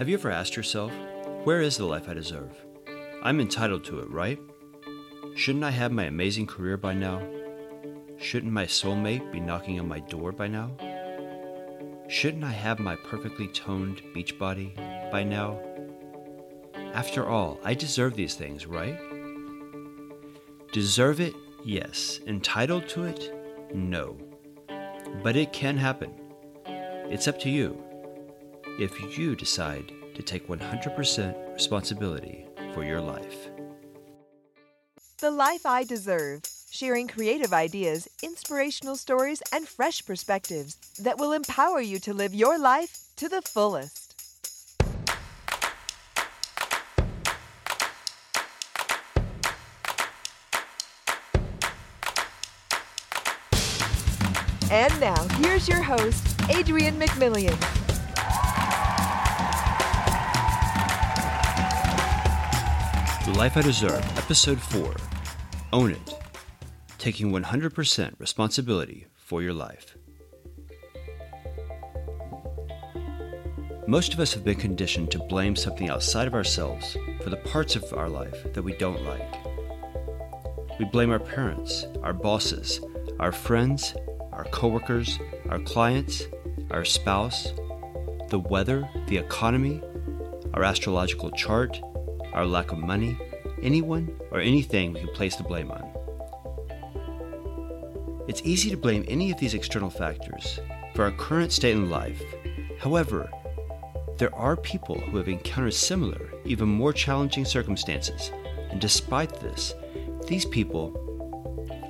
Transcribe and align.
Have 0.00 0.08
you 0.08 0.16
ever 0.16 0.30
asked 0.30 0.56
yourself, 0.56 0.90
where 1.44 1.60
is 1.60 1.76
the 1.76 1.84
life 1.84 2.08
I 2.08 2.14
deserve? 2.14 2.56
I'm 3.22 3.38
entitled 3.38 3.84
to 3.84 3.98
it, 3.98 4.08
right? 4.08 4.40
Shouldn't 5.36 5.62
I 5.62 5.72
have 5.72 5.92
my 5.92 6.04
amazing 6.04 6.46
career 6.46 6.78
by 6.78 6.94
now? 6.94 7.20
Shouldn't 8.16 8.50
my 8.50 8.64
soulmate 8.64 9.30
be 9.30 9.40
knocking 9.40 9.78
on 9.78 9.86
my 9.86 10.00
door 10.00 10.32
by 10.32 10.48
now? 10.48 10.70
Shouldn't 12.08 12.44
I 12.44 12.50
have 12.50 12.78
my 12.78 12.96
perfectly 12.96 13.48
toned 13.48 14.00
beach 14.14 14.38
body 14.38 14.72
by 15.12 15.22
now? 15.22 15.60
After 16.94 17.28
all, 17.28 17.60
I 17.62 17.74
deserve 17.74 18.16
these 18.16 18.34
things, 18.34 18.66
right? 18.66 18.98
Deserve 20.72 21.20
it? 21.20 21.34
Yes. 21.62 22.20
Entitled 22.26 22.88
to 22.88 23.04
it? 23.04 23.34
No. 23.74 24.16
But 25.22 25.36
it 25.36 25.52
can 25.52 25.76
happen. 25.76 26.14
It's 26.64 27.28
up 27.28 27.38
to 27.40 27.50
you. 27.50 27.89
If 28.80 29.18
you 29.18 29.36
decide 29.36 29.92
to 30.14 30.22
take 30.22 30.48
100% 30.48 31.52
responsibility 31.52 32.46
for 32.72 32.82
your 32.82 33.02
life. 33.02 33.50
The 35.18 35.30
Life 35.30 35.66
I 35.66 35.84
Deserve, 35.84 36.40
sharing 36.70 37.06
creative 37.06 37.52
ideas, 37.52 38.08
inspirational 38.22 38.96
stories, 38.96 39.42
and 39.52 39.68
fresh 39.68 40.02
perspectives 40.06 40.78
that 40.98 41.18
will 41.18 41.32
empower 41.32 41.82
you 41.82 41.98
to 41.98 42.14
live 42.14 42.34
your 42.34 42.58
life 42.58 42.96
to 43.16 43.28
the 43.28 43.42
fullest. 43.42 44.14
And 54.70 55.00
now, 55.00 55.22
here's 55.42 55.68
your 55.68 55.82
host, 55.82 56.24
Adrian 56.48 56.98
McMillian. 56.98 57.79
The 63.30 63.38
Life 63.38 63.56
I 63.56 63.62
Deserve, 63.62 64.18
Episode 64.18 64.60
4 64.60 64.92
Own 65.72 65.92
It 65.92 66.18
Taking 66.98 67.30
100% 67.30 68.14
Responsibility 68.18 69.06
for 69.14 69.40
Your 69.40 69.52
Life. 69.52 69.96
Most 73.86 74.14
of 74.14 74.18
us 74.18 74.34
have 74.34 74.42
been 74.42 74.56
conditioned 74.56 75.12
to 75.12 75.20
blame 75.20 75.54
something 75.54 75.88
outside 75.88 76.26
of 76.26 76.34
ourselves 76.34 76.96
for 77.22 77.30
the 77.30 77.36
parts 77.36 77.76
of 77.76 77.84
our 77.92 78.08
life 78.08 78.52
that 78.52 78.64
we 78.64 78.72
don't 78.78 79.04
like. 79.04 79.36
We 80.80 80.86
blame 80.86 81.12
our 81.12 81.20
parents, 81.20 81.86
our 82.02 82.12
bosses, 82.12 82.80
our 83.20 83.30
friends, 83.30 83.94
our 84.32 84.44
coworkers, 84.46 85.20
our 85.48 85.60
clients, 85.60 86.24
our 86.72 86.84
spouse, 86.84 87.52
the 88.28 88.40
weather, 88.40 88.88
the 89.06 89.18
economy, 89.18 89.80
our 90.52 90.64
astrological 90.64 91.30
chart, 91.30 91.80
our 92.32 92.46
lack 92.46 92.72
of 92.72 92.78
money, 92.78 93.16
anyone 93.62 94.16
or 94.30 94.40
anything 94.40 94.92
we 94.92 95.00
can 95.00 95.14
place 95.14 95.36
the 95.36 95.42
blame 95.42 95.70
on. 95.70 95.88
It's 98.28 98.42
easy 98.44 98.70
to 98.70 98.76
blame 98.76 99.04
any 99.08 99.30
of 99.30 99.38
these 99.38 99.54
external 99.54 99.90
factors 99.90 100.60
for 100.94 101.04
our 101.04 101.10
current 101.12 101.52
state 101.52 101.74
in 101.74 101.90
life. 101.90 102.22
However, 102.78 103.28
there 104.18 104.34
are 104.34 104.56
people 104.56 104.98
who 105.00 105.16
have 105.16 105.28
encountered 105.28 105.74
similar, 105.74 106.30
even 106.44 106.68
more 106.68 106.92
challenging 106.92 107.44
circumstances, 107.44 108.30
and 108.70 108.80
despite 108.80 109.40
this, 109.40 109.74
these 110.28 110.44
people 110.44 110.96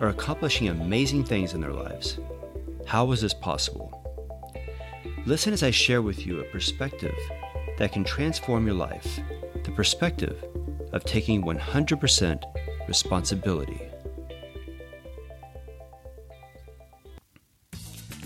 are 0.00 0.08
accomplishing 0.08 0.68
amazing 0.68 1.24
things 1.24 1.52
in 1.52 1.60
their 1.60 1.72
lives. 1.72 2.18
How 2.86 3.04
was 3.04 3.20
this 3.20 3.34
possible? 3.34 3.96
Listen 5.26 5.52
as 5.52 5.62
I 5.62 5.70
share 5.70 6.00
with 6.00 6.26
you 6.26 6.40
a 6.40 6.44
perspective 6.44 7.14
that 7.76 7.92
can 7.92 8.04
transform 8.04 8.66
your 8.66 8.76
life 8.76 9.20
perspective 9.80 10.44
of 10.92 11.02
taking 11.04 11.42
100% 11.42 12.42
responsibility. 12.86 13.80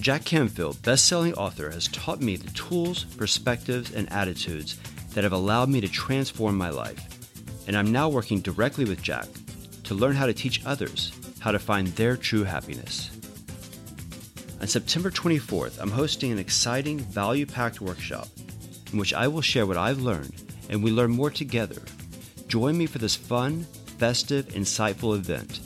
Jack 0.01 0.25
Canfield, 0.25 0.83
best-selling 0.83 1.33
author, 1.34 1.71
has 1.71 1.87
taught 1.87 2.21
me 2.21 2.34
the 2.34 2.51
tools, 2.55 3.05
perspectives, 3.05 3.95
and 3.95 4.12
attitudes 4.12 4.81
that 5.12 5.23
have 5.23 5.33
allowed 5.33 5.69
me 5.69 5.81
to 5.81 5.87
transform 5.87 6.59
my 6.59 6.71
life. 6.71 7.06
And 7.69 7.77
I'm 7.77 7.93
now 7.93 8.09
working 8.09 8.41
directly 8.41 8.84
with 8.84 9.00
Jack 9.00 9.29
to 9.84 9.95
learn 9.95 10.17
how 10.17 10.27
to 10.27 10.34
teach 10.34 10.67
others 10.67 11.12
how 11.39 11.53
to 11.53 11.61
find 11.61 11.87
their 11.87 12.17
true 12.17 12.43
happiness. 12.43 13.12
On 14.61 14.67
September 14.67 15.12
24th, 15.12 15.79
I'm 15.81 15.93
hosting 15.93 16.33
an 16.33 16.41
exciting, 16.41 16.99
value 16.99 17.47
packed 17.47 17.81
workshop 17.81 18.27
in 18.93 18.99
which 18.99 19.15
I 19.15 19.29
will 19.29 19.41
share 19.41 19.67
what 19.67 19.77
I've 19.77 20.00
learned 20.00 20.44
and 20.69 20.83
we 20.83 20.91
learn 20.91 21.11
more 21.11 21.31
together. 21.31 21.81
Join 22.49 22.77
me 22.77 22.87
for 22.87 22.99
this 22.99 23.17
fun, 23.17 23.65
festive, 23.99 24.47
insightful 24.49 25.17
event, 25.17 25.61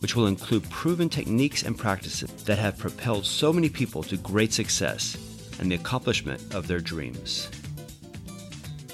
which 0.00 0.16
will 0.16 0.26
include 0.26 0.68
proven 0.70 1.08
techniques 1.08 1.62
and 1.62 1.76
practices 1.76 2.30
that 2.44 2.58
have 2.58 2.78
propelled 2.78 3.26
so 3.26 3.52
many 3.52 3.68
people 3.68 4.02
to 4.04 4.16
great 4.16 4.52
success 4.52 5.16
and 5.60 5.70
the 5.70 5.76
accomplishment 5.76 6.54
of 6.54 6.66
their 6.66 6.80
dreams. 6.80 7.50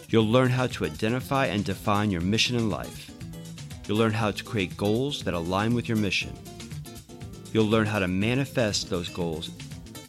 You'll 0.09 0.29
learn 0.29 0.51
how 0.51 0.67
to 0.69 0.85
identify 0.85 1.47
and 1.47 1.65
define 1.65 2.11
your 2.11 2.21
mission 2.21 2.57
in 2.57 2.71
life. 2.71 3.11
You'll 3.87 3.99
learn 3.99 4.13
how 4.13 4.31
to 4.31 4.45
create 4.45 4.77
goals 4.77 5.23
that 5.25 5.35
align 5.35 5.75
with 5.75 5.89
your 5.89 5.99
mission 5.99 6.33
You'll 7.55 7.67
learn 7.67 7.87
how 7.87 8.01
to 8.01 8.09
manifest 8.09 8.91
those 8.91 9.09
goals 9.09 9.49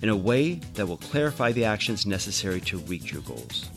in 0.02 0.10
a 0.10 0.16
way 0.16 0.56
that 0.74 0.88
will 0.88 0.98
clarify 0.98 1.52
the 1.52 1.64
actions 1.64 2.08
necessary 2.08 2.60
to 2.62 2.80
reach 2.80 3.12
your 3.14 3.22
goals. 3.22 3.70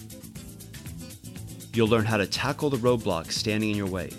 You'll 1.72 1.88
learn 1.88 2.04
how 2.04 2.16
to 2.16 2.26
tackle 2.26 2.70
the 2.70 2.76
roadblocks 2.78 3.32
standing 3.32 3.70
in 3.70 3.76
your 3.76 3.86
way, 3.86 4.10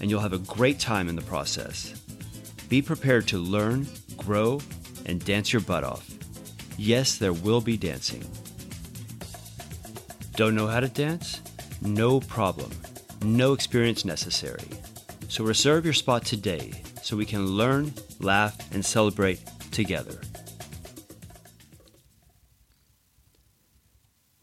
and 0.00 0.10
you'll 0.10 0.20
have 0.20 0.32
a 0.32 0.38
great 0.38 0.78
time 0.78 1.08
in 1.08 1.16
the 1.16 1.22
process. 1.22 2.00
Be 2.68 2.80
prepared 2.80 3.26
to 3.28 3.38
learn, 3.38 3.86
grow, 4.16 4.60
and 5.06 5.24
dance 5.24 5.52
your 5.52 5.62
butt 5.62 5.84
off. 5.84 6.08
Yes, 6.78 7.16
there 7.18 7.32
will 7.32 7.60
be 7.60 7.76
dancing. 7.76 8.24
Don't 10.36 10.54
know 10.54 10.66
how 10.66 10.80
to 10.80 10.88
dance? 10.88 11.40
No 11.80 12.20
problem. 12.20 12.70
No 13.22 13.52
experience 13.52 14.04
necessary. 14.04 14.64
So 15.28 15.44
reserve 15.44 15.84
your 15.84 15.94
spot 15.94 16.24
today 16.24 16.72
so 17.02 17.16
we 17.16 17.26
can 17.26 17.46
learn, 17.46 17.92
laugh, 18.20 18.56
and 18.72 18.84
celebrate 18.84 19.40
together. 19.70 20.20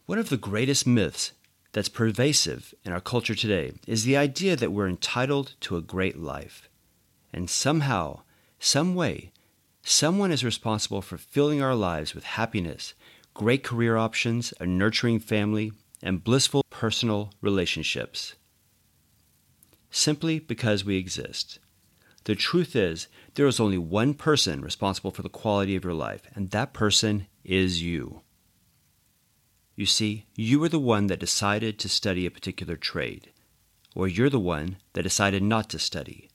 One 0.06 0.18
of 0.18 0.28
the 0.28 0.36
greatest 0.36 0.86
myths 0.86 1.32
that's 1.72 1.88
pervasive 1.88 2.74
in 2.84 2.92
our 2.92 3.00
culture 3.00 3.34
today 3.34 3.72
is 3.86 4.04
the 4.04 4.16
idea 4.16 4.56
that 4.56 4.72
we're 4.72 4.88
entitled 4.88 5.54
to 5.60 5.76
a 5.76 5.82
great 5.82 6.18
life. 6.18 6.68
And 7.32 7.48
somehow, 7.48 8.22
some 8.58 8.94
way, 8.94 9.32
someone 9.82 10.32
is 10.32 10.44
responsible 10.44 11.02
for 11.02 11.16
filling 11.16 11.62
our 11.62 11.74
lives 11.74 12.14
with 12.14 12.24
happiness, 12.24 12.94
great 13.34 13.62
career 13.62 13.96
options, 13.96 14.52
a 14.58 14.66
nurturing 14.66 15.20
family, 15.20 15.72
and 16.02 16.24
blissful 16.24 16.64
personal 16.70 17.32
relationships. 17.40 18.34
Simply 19.90 20.38
because 20.38 20.84
we 20.84 20.96
exist. 20.96 21.58
The 22.24 22.34
truth 22.34 22.76
is, 22.76 23.08
there 23.34 23.46
is 23.46 23.60
only 23.60 23.78
one 23.78 24.14
person 24.14 24.60
responsible 24.60 25.10
for 25.10 25.22
the 25.22 25.28
quality 25.28 25.76
of 25.76 25.84
your 25.84 25.94
life, 25.94 26.22
and 26.34 26.50
that 26.50 26.72
person 26.72 27.26
is 27.44 27.82
you. 27.82 28.22
You 29.80 29.86
see, 29.86 30.26
you 30.36 30.62
are 30.62 30.68
the 30.68 30.78
one 30.78 31.06
that 31.06 31.20
decided 31.20 31.78
to 31.78 31.88
study 31.88 32.26
a 32.26 32.30
particular 32.30 32.76
trade, 32.76 33.32
or 33.94 34.06
you're 34.06 34.28
the 34.28 34.38
one 34.38 34.76
that 34.92 35.04
decided 35.04 35.42
not 35.42 35.70
to 35.70 35.78
study. 35.78 36.28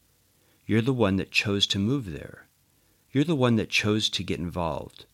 You're 0.66 0.82
the 0.82 0.92
one 0.92 1.18
that 1.18 1.30
chose 1.30 1.68
to 1.68 1.78
move 1.78 2.12
there. 2.12 2.48
You're 3.12 3.24
the 3.24 3.36
one 3.36 3.56
that 3.58 3.70
chose 3.70 4.10
to 4.10 4.24
get 4.24 4.40
involved. 4.40 5.06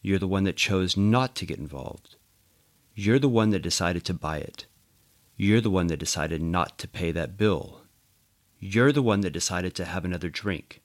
You're 0.00 0.20
the 0.20 0.28
one 0.28 0.44
that 0.44 0.56
chose 0.56 0.96
not 0.96 1.34
to 1.34 1.44
get 1.44 1.58
involved. 1.58 2.14
You're 2.94 3.18
the 3.18 3.28
one 3.28 3.50
that 3.50 3.62
decided 3.62 4.04
to 4.04 4.14
buy 4.14 4.38
it. 4.38 4.66
You're 5.36 5.60
the 5.60 5.68
one 5.68 5.88
that 5.88 5.96
decided 5.96 6.40
not 6.40 6.78
to 6.78 6.86
pay 6.86 7.10
that 7.10 7.36
bill. 7.36 7.80
You're 8.60 8.92
the 8.92 9.02
one 9.02 9.22
that 9.22 9.32
decided 9.32 9.74
to 9.74 9.86
have 9.86 10.04
another 10.04 10.28
drink. 10.28 10.82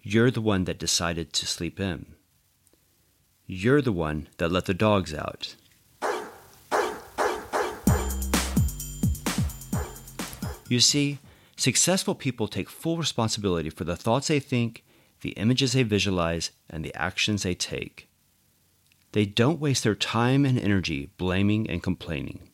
You're 0.00 0.30
the 0.30 0.40
one 0.40 0.64
that 0.64 0.78
decided 0.78 1.34
to 1.34 1.46
sleep 1.46 1.78
in. 1.78 2.14
You're 3.46 3.82
the 3.82 3.92
one 3.92 4.30
that 4.38 4.50
let 4.50 4.64
the 4.64 4.72
dogs 4.72 5.12
out. 5.12 5.56
You 10.72 10.80
see, 10.80 11.18
successful 11.54 12.14
people 12.14 12.48
take 12.48 12.70
full 12.70 12.96
responsibility 12.96 13.68
for 13.68 13.84
the 13.84 13.94
thoughts 13.94 14.28
they 14.28 14.40
think, 14.40 14.82
the 15.20 15.32
images 15.32 15.74
they 15.74 15.82
visualize, 15.82 16.50
and 16.70 16.82
the 16.82 16.94
actions 16.94 17.42
they 17.42 17.54
take. 17.54 18.08
They 19.12 19.26
don't 19.26 19.60
waste 19.60 19.84
their 19.84 19.94
time 19.94 20.46
and 20.46 20.58
energy 20.58 21.10
blaming 21.18 21.68
and 21.68 21.82
complaining. 21.82 22.48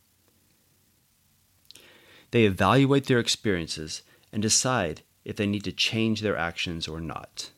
They 2.33 2.43
evaluate 2.43 3.07
their 3.07 3.21
experiences 3.21 4.03
and 4.33 4.43
decide 4.43 5.03
if 5.25 5.37
they 5.37 5.47
need 5.47 5.63
to 5.63 5.71
change 5.71 6.21
their 6.21 6.37
actions 6.37 6.89
or 6.89 7.01
not. 7.01 7.53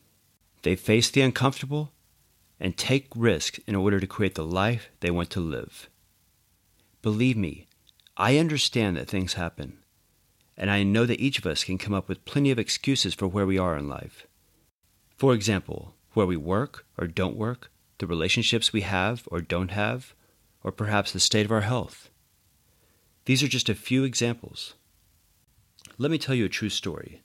They 0.61 0.75
face 0.75 1.09
the 1.09 1.21
uncomfortable 1.21 1.91
and 2.59 2.77
take 2.77 3.07
risks 3.15 3.59
in 3.65 3.73
order 3.73 3.99
to 3.99 4.05
create 4.05 4.35
the 4.35 4.45
life 4.45 4.91
they 4.99 5.09
want 5.09 5.31
to 5.31 5.39
live. 5.39 5.89
Believe 7.01 7.35
me, 7.35 7.65
I 8.15 8.37
understand 8.37 8.95
that 8.97 9.07
things 9.07 9.33
happen, 9.33 9.80
and 10.61 10.69
I 10.69 10.83
know 10.83 11.07
that 11.07 11.19
each 11.19 11.39
of 11.39 11.47
us 11.47 11.63
can 11.63 11.79
come 11.79 11.95
up 11.95 12.07
with 12.07 12.23
plenty 12.23 12.51
of 12.51 12.59
excuses 12.59 13.15
for 13.15 13.27
where 13.27 13.47
we 13.47 13.57
are 13.57 13.75
in 13.75 13.89
life. 13.89 14.27
For 15.17 15.33
example, 15.33 15.95
where 16.13 16.27
we 16.27 16.37
work 16.37 16.85
or 16.99 17.07
don't 17.07 17.35
work, 17.35 17.71
the 17.97 18.05
relationships 18.05 18.71
we 18.71 18.81
have 18.81 19.27
or 19.31 19.41
don't 19.41 19.71
have, 19.71 20.13
or 20.63 20.71
perhaps 20.71 21.11
the 21.11 21.19
state 21.19 21.47
of 21.47 21.51
our 21.51 21.61
health. 21.61 22.11
These 23.25 23.41
are 23.41 23.47
just 23.47 23.69
a 23.69 23.75
few 23.75 24.03
examples. 24.03 24.75
Let 25.97 26.11
me 26.11 26.19
tell 26.19 26.35
you 26.35 26.45
a 26.45 26.49
true 26.49 26.69
story. 26.69 27.23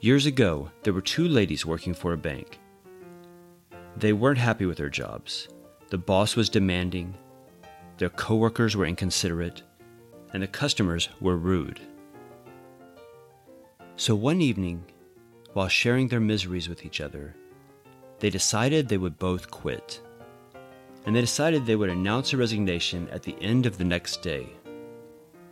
Years 0.00 0.26
ago, 0.26 0.72
there 0.82 0.92
were 0.92 1.00
two 1.00 1.28
ladies 1.28 1.64
working 1.64 1.94
for 1.94 2.12
a 2.12 2.18
bank. 2.18 2.58
They 3.96 4.12
weren't 4.12 4.38
happy 4.38 4.66
with 4.66 4.78
their 4.78 4.90
jobs. 4.90 5.46
The 5.90 5.98
boss 5.98 6.34
was 6.34 6.48
demanding, 6.48 7.14
their 7.98 8.10
coworkers 8.10 8.76
were 8.76 8.86
inconsiderate, 8.86 9.62
and 10.32 10.42
the 10.42 10.48
customers 10.48 11.10
were 11.20 11.36
rude. 11.36 11.80
So 14.00 14.14
one 14.14 14.40
evening, 14.40 14.82
while 15.52 15.68
sharing 15.68 16.08
their 16.08 16.20
miseries 16.20 16.70
with 16.70 16.86
each 16.86 17.02
other, 17.02 17.34
they 18.18 18.30
decided 18.30 18.88
they 18.88 18.96
would 18.96 19.18
both 19.18 19.50
quit. 19.50 20.00
And 21.04 21.14
they 21.14 21.20
decided 21.20 21.66
they 21.66 21.76
would 21.76 21.90
announce 21.90 22.32
a 22.32 22.38
resignation 22.38 23.10
at 23.10 23.22
the 23.22 23.36
end 23.42 23.66
of 23.66 23.76
the 23.76 23.84
next 23.84 24.22
day. 24.22 24.48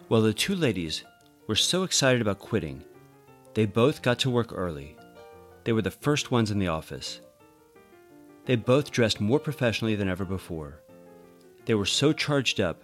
Well, 0.08 0.22
the 0.22 0.32
two 0.32 0.56
ladies 0.56 1.04
were 1.46 1.56
so 1.56 1.82
excited 1.82 2.22
about 2.22 2.38
quitting, 2.38 2.82
they 3.52 3.66
both 3.66 4.00
got 4.00 4.18
to 4.20 4.30
work 4.30 4.50
early. 4.54 4.96
They 5.64 5.74
were 5.74 5.82
the 5.82 5.90
first 5.90 6.30
ones 6.30 6.50
in 6.50 6.58
the 6.58 6.68
office. 6.68 7.20
They 8.46 8.56
both 8.56 8.90
dressed 8.90 9.20
more 9.20 9.38
professionally 9.38 9.94
than 9.94 10.08
ever 10.08 10.24
before. 10.24 10.80
They 11.66 11.74
were 11.74 11.84
so 11.84 12.14
charged 12.14 12.62
up, 12.62 12.82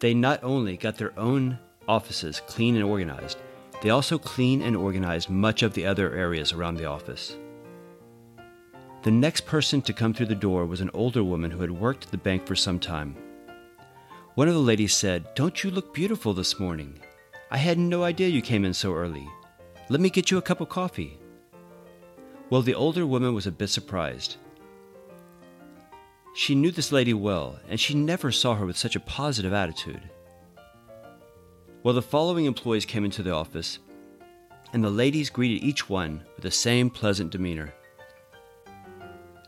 they 0.00 0.12
not 0.12 0.44
only 0.44 0.76
got 0.76 0.98
their 0.98 1.18
own 1.18 1.58
offices 1.88 2.42
clean 2.46 2.74
and 2.74 2.84
organized, 2.84 3.38
they 3.82 3.90
also 3.90 4.16
clean 4.16 4.62
and 4.62 4.76
organize 4.76 5.28
much 5.28 5.64
of 5.64 5.74
the 5.74 5.84
other 5.84 6.14
areas 6.14 6.52
around 6.52 6.76
the 6.76 6.86
office. 6.86 7.36
The 9.02 9.10
next 9.10 9.44
person 9.44 9.82
to 9.82 9.92
come 9.92 10.14
through 10.14 10.26
the 10.26 10.36
door 10.36 10.64
was 10.66 10.80
an 10.80 10.90
older 10.94 11.24
woman 11.24 11.50
who 11.50 11.60
had 11.60 11.72
worked 11.72 12.04
at 12.04 12.12
the 12.12 12.16
bank 12.16 12.46
for 12.46 12.54
some 12.54 12.78
time. 12.78 13.16
One 14.36 14.46
of 14.46 14.54
the 14.54 14.60
ladies 14.60 14.94
said, 14.94 15.34
Don't 15.34 15.64
you 15.64 15.70
look 15.72 15.92
beautiful 15.92 16.32
this 16.32 16.60
morning? 16.60 17.00
I 17.50 17.56
had 17.56 17.76
no 17.76 18.04
idea 18.04 18.28
you 18.28 18.40
came 18.40 18.64
in 18.64 18.72
so 18.72 18.94
early. 18.94 19.28
Let 19.88 20.00
me 20.00 20.10
get 20.10 20.30
you 20.30 20.38
a 20.38 20.42
cup 20.42 20.60
of 20.60 20.68
coffee. 20.68 21.18
Well, 22.48 22.62
the 22.62 22.74
older 22.74 23.04
woman 23.04 23.34
was 23.34 23.48
a 23.48 23.52
bit 23.52 23.68
surprised. 23.68 24.36
She 26.34 26.54
knew 26.54 26.70
this 26.70 26.92
lady 26.92 27.14
well, 27.14 27.58
and 27.68 27.80
she 27.80 27.94
never 27.94 28.30
saw 28.30 28.54
her 28.54 28.64
with 28.64 28.76
such 28.76 28.94
a 28.94 29.00
positive 29.00 29.52
attitude. 29.52 30.02
Well, 31.82 31.94
the 31.94 32.02
following 32.02 32.44
employees 32.44 32.84
came 32.84 33.04
into 33.04 33.24
the 33.24 33.32
office, 33.32 33.80
and 34.72 34.84
the 34.84 34.90
ladies 34.90 35.30
greeted 35.30 35.64
each 35.64 35.88
one 35.88 36.22
with 36.36 36.44
the 36.44 36.50
same 36.50 36.88
pleasant 36.88 37.32
demeanor. 37.32 37.74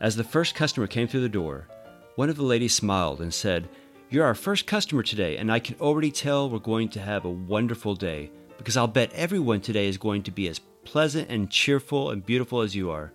As 0.01 0.17
the 0.17 0.23
first 0.25 0.53
customer 0.53 0.85
came 0.85 1.07
through 1.07 1.21
the 1.21 1.29
door, 1.29 1.69
one 2.15 2.29
of 2.29 2.35
the 2.35 2.43
ladies 2.43 2.73
smiled 2.73 3.21
and 3.21 3.33
said, 3.33 3.69
You're 4.09 4.25
our 4.25 4.35
first 4.35 4.67
customer 4.67 5.01
today, 5.01 5.37
and 5.37 5.49
I 5.49 5.59
can 5.59 5.77
already 5.79 6.11
tell 6.11 6.49
we're 6.49 6.59
going 6.59 6.89
to 6.89 6.99
have 6.99 7.23
a 7.23 7.29
wonderful 7.29 7.95
day 7.95 8.31
because 8.57 8.75
I'll 8.75 8.87
bet 8.87 9.13
everyone 9.13 9.61
today 9.61 9.87
is 9.87 9.97
going 9.97 10.23
to 10.23 10.31
be 10.31 10.49
as 10.49 10.59
pleasant 10.83 11.29
and 11.29 11.49
cheerful 11.49 12.09
and 12.09 12.25
beautiful 12.25 12.59
as 12.59 12.75
you 12.75 12.91
are. 12.91 13.13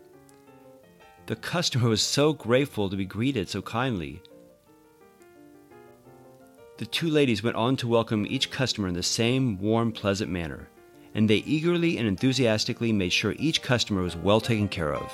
The 1.27 1.37
customer 1.37 1.91
was 1.91 2.01
so 2.01 2.33
grateful 2.33 2.89
to 2.89 2.97
be 2.97 3.05
greeted 3.05 3.51
so 3.51 3.61
kindly. 3.61 4.23
The 6.81 6.87
two 6.87 7.11
ladies 7.11 7.43
went 7.43 7.57
on 7.57 7.77
to 7.77 7.87
welcome 7.87 8.25
each 8.27 8.51
customer 8.51 8.89
in 8.89 8.95
the 8.95 9.03
same 9.03 9.59
warm, 9.59 9.93
pleasant 9.93 10.31
manner, 10.31 10.71
and 11.15 11.29
they 11.29 11.45
eagerly 11.45 11.99
and 11.99 12.09
enthusiastically 12.09 12.91
made 12.91 13.13
sure 13.13 13.35
each 13.37 13.61
customer 13.61 14.01
was 14.01 14.17
well 14.17 14.41
taken 14.41 14.67
care 14.67 14.95
of. 14.95 15.13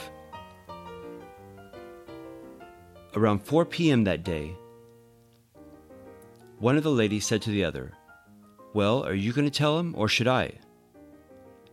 Around 3.16 3.40
4 3.40 3.64
p.m. 3.64 4.04
that 4.04 4.22
day, 4.22 4.54
one 6.60 6.76
of 6.76 6.84
the 6.84 6.90
ladies 6.92 7.26
said 7.26 7.42
to 7.42 7.50
the 7.50 7.64
other, 7.64 7.92
Well, 8.72 9.04
are 9.04 9.12
you 9.12 9.32
going 9.32 9.50
to 9.50 9.58
tell 9.58 9.76
him, 9.76 9.92
or 9.98 10.06
should 10.06 10.28
I? 10.28 10.52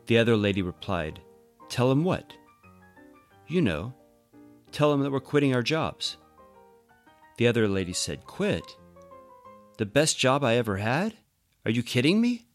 The 0.08 0.18
other 0.18 0.36
lady 0.36 0.64
replied, 0.64 1.20
Tell 1.70 1.92
him 1.92 2.04
what? 2.04 2.34
You 3.48 3.62
know, 3.62 3.94
Tell 4.72 4.92
him 4.92 5.02
that 5.02 5.12
we're 5.12 5.20
quitting 5.20 5.54
our 5.54 5.62
jobs. 5.62 6.18
The 7.38 7.46
other 7.46 7.68
lady 7.68 7.94
said, 7.94 8.26
Quit? 8.26 8.76
The 9.78 9.86
best 9.88 10.20
job 10.20 10.44
I 10.44 10.56
ever 10.58 10.78
had? 10.78 11.16
Are 11.66 11.72
you 11.72 11.82
kidding 11.82 12.22
me? 12.22 12.46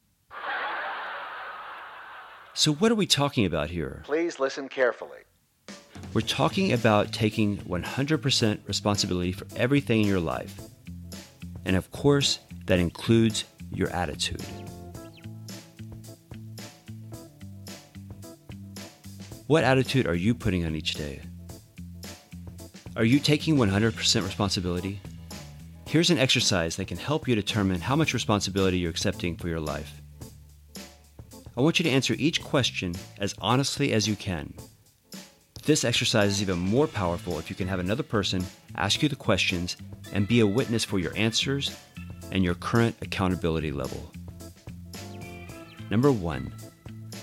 So, 2.55 2.73
what 2.73 2.93
are 2.93 2.97
we 2.97 3.07
talking 3.07 3.45
about 3.45 3.71
here? 3.71 4.03
Please 4.05 4.39
listen 4.39 4.69
carefully. 4.69 5.19
We're 6.13 6.21
talking 6.21 6.73
about 6.73 7.13
taking 7.13 7.59
100% 7.59 8.59
responsibility 8.67 9.33
for 9.33 9.47
everything 9.57 10.03
in 10.03 10.07
your 10.07 10.21
life. 10.21 10.61
And 11.65 11.77
of 11.77 11.91
course, 11.91 12.39
that 12.67 12.79
includes 12.79 13.45
your 13.71 13.91
attitude. 13.91 14.43
What 19.49 19.65
attitude 19.65 20.07
are 20.07 20.15
you 20.15 20.35
putting 20.35 20.65
on 20.65 20.75
each 20.75 20.95
day? 20.95 21.21
Are 22.97 23.05
you 23.05 23.19
taking 23.19 23.57
100% 23.57 24.23
responsibility? 24.23 25.01
Here's 25.89 26.11
an 26.11 26.19
exercise 26.19 26.77
that 26.77 26.87
can 26.87 26.99
help 26.99 27.27
you 27.27 27.35
determine 27.35 27.81
how 27.81 27.97
much 27.97 28.13
responsibility 28.13 28.79
you're 28.79 28.91
accepting 28.91 29.39
for 29.39 29.49
your 29.49 29.59
life. 29.59 30.03
I 31.57 31.63
want 31.63 31.79
you 31.79 31.83
to 31.85 31.91
answer 31.91 32.15
each 32.19 32.45
question 32.45 32.95
as 33.19 33.35
honestly 33.39 33.95
as 33.95 34.07
you 34.07 34.15
can. 34.15 34.53
This 35.65 35.85
exercise 35.85 36.33
is 36.33 36.43
even 36.43 36.59
more 36.59 36.87
powerful 36.87 37.39
if 37.39 37.49
you 37.49 37.57
can 37.57 37.69
have 37.69 37.79
another 37.79 38.03
person 38.03 38.45
ask 38.75 39.03
you 39.03 39.09
the 39.09 39.17
questions 39.17 39.79
and 40.13 40.29
be 40.29 40.41
a 40.41 40.47
witness 40.47 40.85
for 40.85 40.99
your 40.99 41.17
answers 41.17 41.75
and 42.33 42.45
your 42.45 42.55
current 42.55 42.95
accountability 43.01 43.73
level. 43.73 44.13
Number 45.89 46.13
one, 46.13 46.53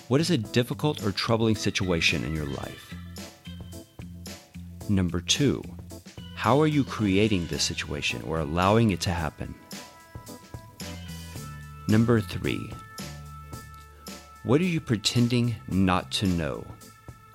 what 0.07 0.21
is 0.21 0.31
a 0.31 0.39
difficult 0.39 1.05
or 1.05 1.11
troubling 1.11 1.55
situation 1.55 2.23
in 2.23 2.33
your 2.33 2.47
life? 2.47 2.95
Number 4.89 5.19
two, 5.19 5.61
how 6.45 6.61
are 6.61 6.67
you 6.67 6.83
creating 6.83 7.47
this 7.47 7.63
situation 7.63 8.21
or 8.21 8.37
allowing 8.37 8.91
it 8.91 9.01
to 9.01 9.09
happen? 9.09 9.55
Number 11.87 12.21
three, 12.21 12.71
what 14.43 14.61
are 14.61 14.65
you 14.65 14.79
pretending 14.79 15.55
not 15.69 16.11
to 16.11 16.27
know? 16.27 16.63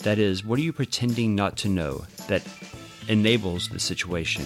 That 0.04 0.20
is, 0.20 0.44
what 0.44 0.60
are 0.60 0.62
you 0.62 0.72
pretending 0.72 1.34
not 1.34 1.56
to 1.56 1.68
know 1.68 2.04
that 2.28 2.46
enables 3.08 3.68
the 3.68 3.80
situation 3.80 4.44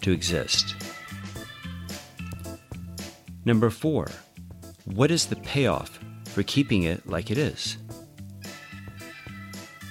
to 0.00 0.12
exist? 0.12 0.74
Number 3.44 3.68
four, 3.68 4.08
what 4.86 5.10
is 5.10 5.26
the 5.26 5.36
payoff 5.36 6.00
for 6.24 6.42
keeping 6.42 6.84
it 6.84 7.06
like 7.06 7.30
it 7.30 7.36
is? 7.36 7.76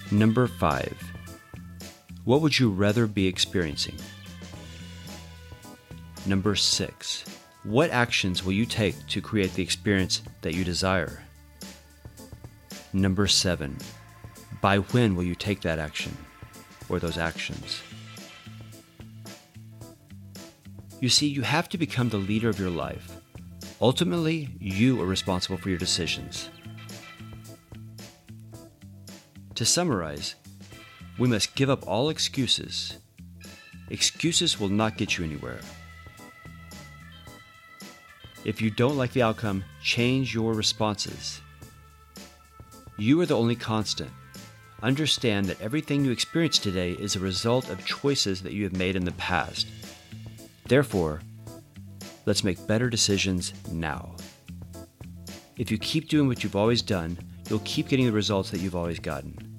Number 0.09 0.47
five, 0.47 0.97
what 2.25 2.41
would 2.41 2.57
you 2.57 2.71
rather 2.71 3.07
be 3.07 3.27
experiencing? 3.27 3.95
Number 6.25 6.55
six, 6.55 7.23
what 7.63 7.91
actions 7.91 8.43
will 8.43 8.53
you 8.53 8.65
take 8.65 9.07
to 9.07 9.21
create 9.21 9.53
the 9.53 9.61
experience 9.61 10.23
that 10.41 10.55
you 10.55 10.63
desire? 10.63 11.23
Number 12.93 13.27
seven, 13.27 13.77
by 14.59 14.77
when 14.77 15.15
will 15.15 15.23
you 15.23 15.35
take 15.35 15.61
that 15.61 15.77
action 15.77 16.17
or 16.89 16.99
those 16.99 17.19
actions? 17.19 17.81
You 20.99 21.09
see, 21.09 21.27
you 21.27 21.43
have 21.43 21.69
to 21.69 21.77
become 21.77 22.09
the 22.09 22.17
leader 22.17 22.49
of 22.49 22.59
your 22.59 22.71
life. 22.71 23.17
Ultimately, 23.81 24.49
you 24.59 24.99
are 25.01 25.05
responsible 25.05 25.57
for 25.57 25.69
your 25.69 25.77
decisions. 25.77 26.49
To 29.53 29.65
summarize, 29.65 30.35
we 31.17 31.27
must 31.27 31.55
give 31.55 31.69
up 31.69 31.87
all 31.87 32.09
excuses. 32.09 32.97
Excuses 33.89 34.59
will 34.59 34.69
not 34.69 34.97
get 34.97 35.17
you 35.17 35.23
anywhere. 35.23 35.59
If 38.43 38.61
you 38.61 38.69
don't 38.69 38.97
like 38.97 39.11
the 39.13 39.23
outcome, 39.23 39.63
change 39.81 40.33
your 40.33 40.53
responses. 40.53 41.41
You 42.97 43.19
are 43.21 43.25
the 43.25 43.37
only 43.37 43.55
constant. 43.55 44.11
Understand 44.83 45.47
that 45.47 45.61
everything 45.61 46.05
you 46.05 46.11
experience 46.11 46.59
today 46.59 46.91
is 46.91 47.15
a 47.15 47.19
result 47.19 47.69
of 47.69 47.85
choices 47.85 48.41
that 48.43 48.53
you 48.53 48.63
have 48.63 48.75
made 48.75 48.95
in 48.95 49.05
the 49.05 49.11
past. 49.13 49.67
Therefore, 50.67 51.21
let's 52.25 52.43
make 52.43 52.67
better 52.67 52.89
decisions 52.89 53.53
now. 53.71 54.15
If 55.57 55.71
you 55.71 55.77
keep 55.77 56.09
doing 56.09 56.27
what 56.27 56.43
you've 56.43 56.55
always 56.55 56.81
done, 56.81 57.17
you'll 57.49 57.59
keep 57.59 57.87
getting 57.87 58.05
the 58.05 58.11
results 58.11 58.51
that 58.51 58.59
you've 58.59 58.75
always 58.75 58.99
gotten. 58.99 59.54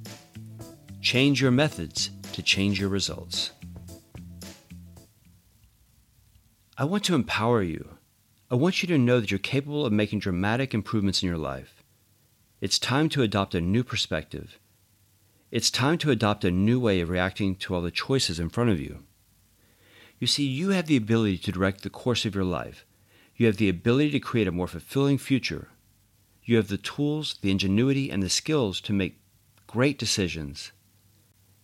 Change 1.07 1.41
your 1.41 1.53
methods 1.53 2.11
to 2.33 2.43
change 2.43 2.81
your 2.81 2.89
results. 2.89 3.53
I 6.77 6.83
want 6.85 7.05
to 7.05 7.15
empower 7.15 7.63
you. 7.63 7.99
I 8.51 8.57
want 8.57 8.83
you 8.83 8.89
to 8.89 8.99
know 8.99 9.21
that 9.21 9.31
you're 9.31 9.39
capable 9.39 9.87
of 9.87 9.93
making 9.93 10.19
dramatic 10.19 10.75
improvements 10.75 11.23
in 11.23 11.29
your 11.29 11.39
life. 11.39 11.85
It's 12.61 12.81
time 12.81 13.09
to 13.11 13.23
adopt 13.23 13.55
a 13.55 13.61
new 13.61 13.85
perspective. 13.85 14.59
It's 15.53 15.71
time 15.71 15.97
to 15.99 16.11
adopt 16.11 16.45
a 16.45 16.51
new 16.51 16.81
way 16.81 17.01
of 17.01 17.09
reacting 17.09 17.55
to 17.55 17.77
all 17.77 17.83
the 17.83 17.93
choices 17.93 18.41
in 18.41 18.49
front 18.49 18.71
of 18.71 18.81
you. 18.81 19.05
You 20.19 20.27
see, 20.27 20.45
you 20.45 20.71
have 20.71 20.89
the 20.89 20.97
ability 20.97 21.39
to 21.39 21.53
direct 21.53 21.85
the 21.85 21.89
course 21.89 22.25
of 22.25 22.35
your 22.35 22.43
life. 22.43 22.85
You 23.37 23.47
have 23.47 23.59
the 23.59 23.69
ability 23.69 24.11
to 24.11 24.19
create 24.19 24.49
a 24.49 24.51
more 24.51 24.67
fulfilling 24.67 25.19
future. 25.19 25.69
You 26.43 26.57
have 26.57 26.67
the 26.67 26.77
tools, 26.77 27.39
the 27.43 27.53
ingenuity, 27.53 28.11
and 28.11 28.25
the 28.25 28.29
skills 28.29 28.81
to 28.81 28.93
make 28.93 29.21
great 29.69 30.01
decisions. 30.01 30.73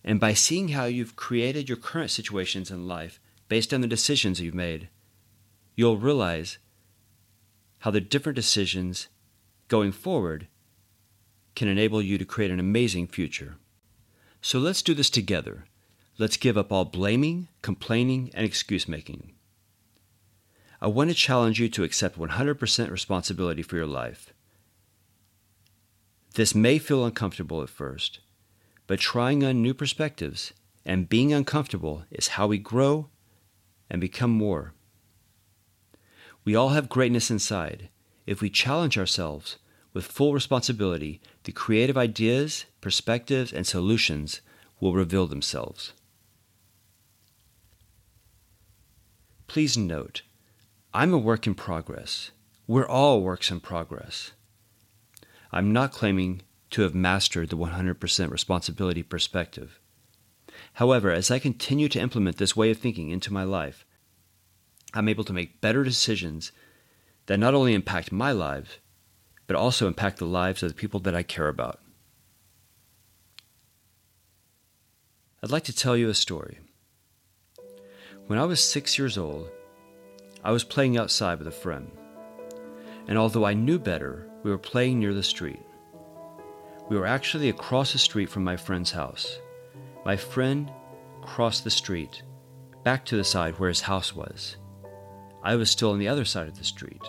And 0.04 0.18
by 0.18 0.34
seeing 0.34 0.68
how 0.68 0.86
you've 0.86 1.16
created 1.16 1.68
your 1.68 1.78
current 1.78 2.10
situations 2.10 2.70
in 2.70 2.88
life 2.88 3.20
based 3.48 3.72
on 3.72 3.80
the 3.80 3.86
decisions 3.86 4.40
you've 4.40 4.54
made, 4.54 4.88
you'll 5.76 5.96
realize 5.96 6.58
how 7.80 7.90
the 7.90 8.00
different 8.00 8.36
decisions 8.36 9.08
going 9.68 9.92
forward 9.92 10.48
can 11.54 11.68
enable 11.68 12.02
you 12.02 12.18
to 12.18 12.24
create 12.24 12.50
an 12.50 12.60
amazing 12.60 13.06
future. 13.06 13.56
So 14.40 14.58
let's 14.58 14.82
do 14.82 14.94
this 14.94 15.10
together. 15.10 15.66
Let's 16.18 16.36
give 16.36 16.58
up 16.58 16.72
all 16.72 16.84
blaming, 16.84 17.48
complaining, 17.62 18.30
and 18.34 18.44
excuse 18.44 18.88
making. 18.88 19.32
I 20.80 20.88
want 20.88 21.10
to 21.10 21.14
challenge 21.14 21.60
you 21.60 21.68
to 21.70 21.84
accept 21.84 22.18
100% 22.18 22.90
responsibility 22.90 23.62
for 23.62 23.76
your 23.76 23.86
life. 23.86 24.34
This 26.34 26.54
may 26.54 26.78
feel 26.78 27.04
uncomfortable 27.04 27.62
at 27.62 27.68
first, 27.68 28.20
but 28.86 28.98
trying 28.98 29.44
on 29.44 29.62
new 29.62 29.74
perspectives 29.74 30.52
and 30.84 31.08
being 31.08 31.32
uncomfortable 31.32 32.04
is 32.10 32.28
how 32.28 32.46
we 32.46 32.58
grow 32.58 33.08
and 33.88 34.00
become 34.00 34.30
more. 34.30 34.72
We 36.44 36.54
all 36.54 36.70
have 36.70 36.88
greatness 36.88 37.30
inside. 37.30 37.88
If 38.26 38.40
we 38.40 38.50
challenge 38.50 38.98
ourselves 38.98 39.58
with 39.92 40.06
full 40.06 40.32
responsibility, 40.32 41.20
the 41.44 41.52
creative 41.52 41.96
ideas, 41.96 42.64
perspectives, 42.80 43.52
and 43.52 43.66
solutions 43.66 44.40
will 44.80 44.94
reveal 44.94 45.26
themselves. 45.26 45.92
Please 49.46 49.76
note, 49.76 50.22
I'm 50.94 51.12
a 51.12 51.18
work 51.18 51.46
in 51.46 51.54
progress. 51.54 52.30
We're 52.66 52.88
all 52.88 53.22
works 53.22 53.50
in 53.50 53.60
progress. 53.60 54.32
I'm 55.52 55.72
not 55.72 55.92
claiming 55.92 56.42
to 56.72 56.82
have 56.82 56.94
mastered 56.94 57.50
the 57.50 57.56
100% 57.56 58.30
responsibility 58.30 59.02
perspective. 59.02 59.78
However, 60.74 61.10
as 61.10 61.30
I 61.30 61.38
continue 61.38 61.88
to 61.88 62.00
implement 62.00 62.38
this 62.38 62.56
way 62.56 62.70
of 62.70 62.78
thinking 62.78 63.10
into 63.10 63.32
my 63.32 63.44
life, 63.44 63.84
I'm 64.94 65.08
able 65.08 65.24
to 65.24 65.32
make 65.32 65.60
better 65.60 65.84
decisions 65.84 66.52
that 67.26 67.38
not 67.38 67.54
only 67.54 67.74
impact 67.74 68.10
my 68.10 68.32
life, 68.32 68.80
but 69.46 69.56
also 69.56 69.86
impact 69.86 70.18
the 70.18 70.24
lives 70.24 70.62
of 70.62 70.70
the 70.70 70.74
people 70.74 71.00
that 71.00 71.14
I 71.14 71.22
care 71.22 71.48
about. 71.48 71.80
I'd 75.42 75.50
like 75.50 75.64
to 75.64 75.76
tell 75.76 75.96
you 75.96 76.08
a 76.08 76.14
story. 76.14 76.58
When 78.28 78.38
I 78.38 78.44
was 78.44 78.62
six 78.62 78.98
years 78.98 79.18
old, 79.18 79.50
I 80.44 80.52
was 80.52 80.64
playing 80.64 80.96
outside 80.96 81.38
with 81.38 81.48
a 81.48 81.52
friend. 81.52 81.90
And 83.08 83.18
although 83.18 83.44
I 83.44 83.54
knew 83.54 83.78
better, 83.78 84.28
we 84.42 84.50
were 84.50 84.58
playing 84.58 85.00
near 85.00 85.12
the 85.12 85.22
street. 85.22 85.60
We 86.92 86.98
were 86.98 87.06
actually 87.06 87.48
across 87.48 87.94
the 87.94 87.98
street 87.98 88.28
from 88.28 88.44
my 88.44 88.54
friend's 88.54 88.90
house. 88.90 89.38
My 90.04 90.14
friend 90.14 90.70
crossed 91.22 91.64
the 91.64 91.70
street, 91.70 92.22
back 92.84 93.06
to 93.06 93.16
the 93.16 93.24
side 93.24 93.58
where 93.58 93.70
his 93.70 93.80
house 93.80 94.14
was. 94.14 94.58
I 95.42 95.56
was 95.56 95.70
still 95.70 95.92
on 95.92 95.98
the 95.98 96.08
other 96.08 96.26
side 96.26 96.48
of 96.48 96.58
the 96.58 96.64
street. 96.64 97.00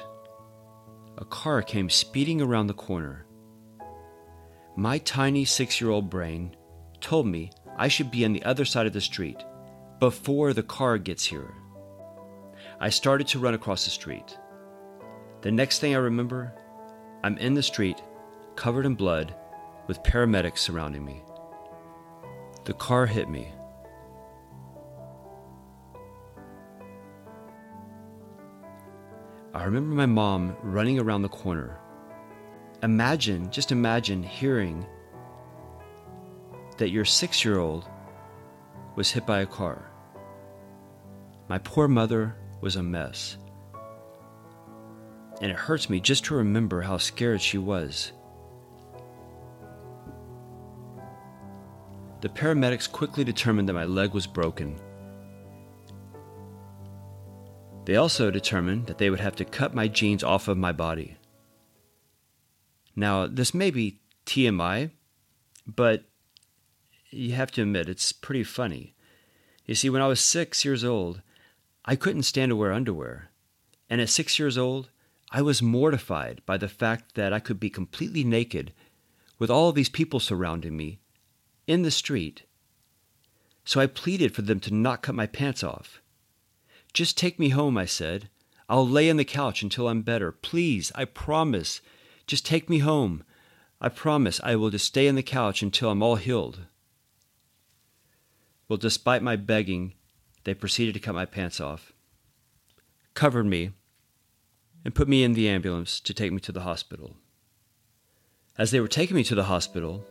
A 1.18 1.26
car 1.26 1.62
came 1.62 1.90
speeding 1.90 2.42
around 2.42 2.68
the 2.68 2.74
corner. 2.74 3.26
My 4.78 5.00
tiny 5.00 5.44
six 5.44 5.82
year 5.82 5.90
old 5.90 6.10
brain 6.10 6.56
told 7.02 7.28
me 7.28 7.52
I 7.76 7.90
should 7.90 8.10
be 8.10 8.24
on 8.24 8.32
the 8.32 8.46
other 8.46 8.64
side 8.64 8.88
of 8.88 8.94
the 8.94 9.02
street 9.02 9.44
before 10.00 10.54
the 10.54 10.64
car 10.64 10.98
gets 10.98 11.26
here. 11.26 11.54
I 12.80 12.88
started 12.88 13.28
to 13.28 13.40
run 13.40 13.54
across 13.54 13.84
the 13.84 13.92
street. 13.92 14.38
The 15.42 15.52
next 15.52 15.80
thing 15.80 15.94
I 15.94 15.98
remember, 15.98 16.54
I'm 17.22 17.38
in 17.38 17.54
the 17.54 17.62
street, 17.62 18.02
covered 18.56 18.86
in 18.86 18.96
blood, 18.96 19.36
with 19.88 20.04
paramedics 20.04 20.60
surrounding 20.60 21.04
me. 21.04 21.22
The 22.66 22.74
car 22.74 23.06
hit 23.06 23.30
me. 23.30 23.52
I 29.54 29.66
remember 29.66 29.94
my 29.94 30.06
mom 30.06 30.56
running 30.64 31.00
around 31.00 31.22
the 31.22 31.30
corner. 31.30 31.80
Imagine, 32.82 33.52
just 33.52 33.72
imagine 33.72 34.24
hearing 34.24 34.86
that 36.78 36.90
your 36.90 37.06
six 37.06 37.46
year 37.46 37.60
old 37.60 37.88
was 38.96 39.12
hit 39.12 39.26
by 39.26 39.42
a 39.42 39.46
car. 39.46 39.92
My 41.50 41.60
poor 41.60 41.88
mother 41.88 42.36
was 42.62 42.78
a 42.78 42.84
mess. 42.84 43.38
And 45.42 45.52
it 45.52 45.58
hurts 45.58 45.90
me 45.90 46.00
just 46.00 46.26
to 46.26 46.36
remember 46.36 46.82
how 46.82 46.98
scared 46.98 47.42
she 47.42 47.58
was. 47.58 48.14
The 52.24 52.30
paramedics 52.30 52.90
quickly 52.90 53.26
determined 53.26 53.68
that 53.68 53.74
my 53.74 53.84
leg 53.84 54.14
was 54.14 54.28
broken. 54.28 54.80
They 57.84 57.98
also 57.98 58.32
determined 58.32 58.88
that 58.88 58.98
they 58.98 59.10
would 59.10 59.20
have 59.20 59.36
to 59.36 59.44
cut 59.44 59.76
my 59.76 59.90
jeans 59.90 60.24
off 60.24 60.48
of 60.48 60.58
my 60.58 60.72
body. 60.72 61.18
Now, 62.96 63.28
this 63.28 63.54
may 63.54 63.72
be 63.72 64.00
TMI, 64.26 64.92
but 65.68 66.06
you 67.10 67.34
have 67.34 67.52
to 67.52 67.62
admit 67.62 67.90
it's 67.90 68.14
pretty 68.14 68.46
funny. 68.46 68.96
You 69.66 69.76
see, 69.76 69.90
when 69.90 70.02
I 70.02 70.08
was 70.08 70.22
six 70.22 70.64
years 70.64 70.86
old, 70.86 71.22
I 71.84 71.98
couldn't 71.98 72.24
stand 72.24 72.52
to 72.52 72.56
wear 72.56 72.72
underwear. 72.72 73.32
And 73.90 74.00
at 74.00 74.08
six 74.08 74.40
years 74.40 74.58
old, 74.58 74.92
I 75.32 75.42
was 75.42 75.62
mortified 75.62 76.42
by 76.46 76.56
the 76.56 76.70
fact 76.70 77.16
that 77.16 77.34
I 77.34 77.40
could 77.42 77.60
be 77.60 77.70
completely 77.70 78.24
naked 78.24 78.72
with 79.40 79.50
all 79.52 79.74
these 79.74 79.90
people 79.90 80.22
surrounding 80.22 80.78
me 80.78 81.02
in 81.68 81.82
the 81.82 81.92
street. 81.92 82.44
So 83.66 83.80
I 83.80 83.88
pleaded 83.88 84.34
for 84.34 84.42
them 84.42 84.60
to 84.62 84.74
not 84.74 85.02
cut 85.02 85.16
my 85.16 85.28
pants 85.28 85.64
off. 85.64 86.02
Just 86.94 87.18
take 87.18 87.40
me 87.40 87.50
home, 87.50 87.78
I 87.78 87.86
said. 87.86 88.30
I'll 88.70 88.88
lay 88.88 89.10
on 89.10 89.18
the 89.18 89.26
couch 89.26 89.62
until 89.62 89.88
I'm 89.88 90.02
better. 90.02 90.32
Please, 90.32 90.92
I 90.96 91.06
promise. 91.06 91.82
Just 92.28 92.46
take 92.46 92.70
me 92.70 92.80
home. 92.80 93.24
I 93.82 93.90
promise 93.90 94.40
I 94.44 94.56
will 94.56 94.70
just 94.70 94.86
stay 94.86 95.10
on 95.10 95.16
the 95.16 95.24
couch 95.24 95.62
until 95.62 95.90
I'm 95.90 96.04
all 96.04 96.16
healed. 96.16 96.62
Well, 98.68 98.78
despite 98.78 99.22
my 99.22 99.36
begging, 99.36 99.94
they 100.44 100.54
proceeded 100.54 100.94
to 100.94 101.00
cut 101.00 101.16
my 101.16 101.26
pants 101.26 101.60
off, 101.60 101.94
covered 103.14 103.46
me, 103.46 103.72
and 104.86 104.96
put 104.96 105.08
me 105.08 105.24
in 105.24 105.34
the 105.34 105.50
ambulance 105.50 106.00
to 106.02 106.14
take 106.14 106.32
me 106.32 106.40
to 106.40 106.52
the 106.52 106.62
hospital. 106.62 107.16
As 108.58 108.72
they 108.72 108.80
were 108.80 108.88
taking 108.88 109.16
me 109.16 109.24
to 109.26 109.36
the 109.36 109.46
hospital, 109.46 110.06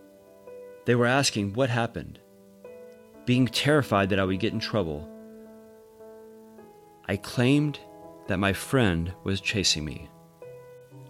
they 0.84 0.94
were 0.94 1.06
asking 1.06 1.52
what 1.52 1.70
happened. 1.70 2.18
Being 3.24 3.46
terrified 3.46 4.10
that 4.10 4.18
I 4.18 4.24
would 4.24 4.40
get 4.40 4.52
in 4.52 4.58
trouble, 4.58 5.08
I 7.06 7.16
claimed 7.16 7.78
that 8.26 8.38
my 8.38 8.52
friend 8.52 9.12
was 9.24 9.40
chasing 9.40 9.84
me. 9.84 10.08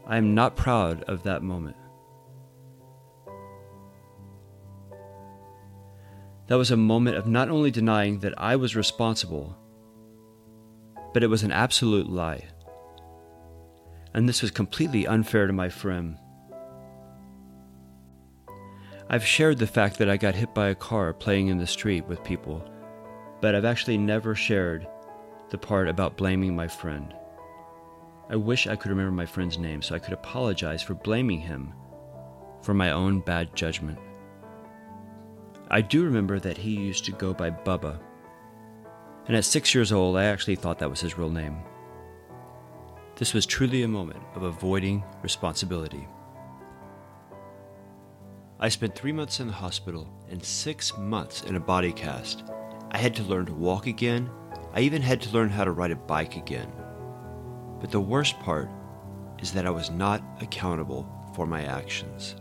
I 0.06 0.16
am 0.16 0.34
not 0.34 0.56
proud 0.56 1.04
of 1.04 1.22
that 1.22 1.42
moment. 1.42 1.76
That 6.48 6.58
was 6.58 6.70
a 6.70 6.76
moment 6.76 7.16
of 7.16 7.26
not 7.26 7.48
only 7.48 7.70
denying 7.70 8.18
that 8.18 8.34
I 8.36 8.56
was 8.56 8.76
responsible, 8.76 9.56
but 11.14 11.22
it 11.22 11.28
was 11.28 11.42
an 11.42 11.52
absolute 11.52 12.10
lie. 12.10 12.46
And 14.12 14.28
this 14.28 14.42
was 14.42 14.50
completely 14.50 15.06
unfair 15.06 15.46
to 15.46 15.52
my 15.52 15.68
friend. 15.68 16.18
I've 19.12 19.26
shared 19.26 19.58
the 19.58 19.66
fact 19.66 19.98
that 19.98 20.08
I 20.08 20.16
got 20.16 20.34
hit 20.34 20.54
by 20.54 20.68
a 20.68 20.74
car 20.74 21.12
playing 21.12 21.48
in 21.48 21.58
the 21.58 21.66
street 21.66 22.06
with 22.06 22.24
people, 22.24 22.64
but 23.42 23.54
I've 23.54 23.66
actually 23.66 23.98
never 23.98 24.34
shared 24.34 24.88
the 25.50 25.58
part 25.58 25.86
about 25.86 26.16
blaming 26.16 26.56
my 26.56 26.66
friend. 26.66 27.14
I 28.30 28.36
wish 28.36 28.66
I 28.66 28.74
could 28.74 28.88
remember 28.88 29.12
my 29.12 29.26
friend's 29.26 29.58
name 29.58 29.82
so 29.82 29.94
I 29.94 29.98
could 29.98 30.14
apologize 30.14 30.82
for 30.82 30.94
blaming 30.94 31.40
him 31.40 31.74
for 32.62 32.72
my 32.72 32.92
own 32.92 33.20
bad 33.20 33.54
judgment. 33.54 33.98
I 35.70 35.82
do 35.82 36.04
remember 36.04 36.40
that 36.40 36.56
he 36.56 36.70
used 36.70 37.04
to 37.04 37.12
go 37.12 37.34
by 37.34 37.50
Bubba, 37.50 38.00
and 39.26 39.36
at 39.36 39.44
six 39.44 39.74
years 39.74 39.92
old, 39.92 40.16
I 40.16 40.24
actually 40.24 40.56
thought 40.56 40.78
that 40.78 40.88
was 40.88 41.02
his 41.02 41.18
real 41.18 41.28
name. 41.28 41.58
This 43.16 43.34
was 43.34 43.44
truly 43.44 43.82
a 43.82 43.88
moment 43.88 44.22
of 44.34 44.44
avoiding 44.44 45.04
responsibility. 45.22 46.08
I 48.62 48.68
spent 48.68 48.94
three 48.94 49.10
months 49.10 49.40
in 49.40 49.48
the 49.48 49.52
hospital 49.52 50.06
and 50.30 50.40
six 50.42 50.96
months 50.96 51.42
in 51.42 51.56
a 51.56 51.60
body 51.60 51.90
cast. 51.90 52.44
I 52.92 52.98
had 52.98 53.12
to 53.16 53.24
learn 53.24 53.46
to 53.46 53.52
walk 53.52 53.88
again, 53.88 54.30
I 54.72 54.82
even 54.82 55.02
had 55.02 55.20
to 55.22 55.30
learn 55.30 55.48
how 55.48 55.64
to 55.64 55.72
ride 55.72 55.90
a 55.90 55.96
bike 55.96 56.36
again. 56.36 56.70
But 57.80 57.90
the 57.90 58.00
worst 58.00 58.38
part 58.38 58.70
is 59.40 59.52
that 59.52 59.66
I 59.66 59.70
was 59.70 59.90
not 59.90 60.22
accountable 60.40 61.08
for 61.34 61.44
my 61.44 61.64
actions. 61.64 62.36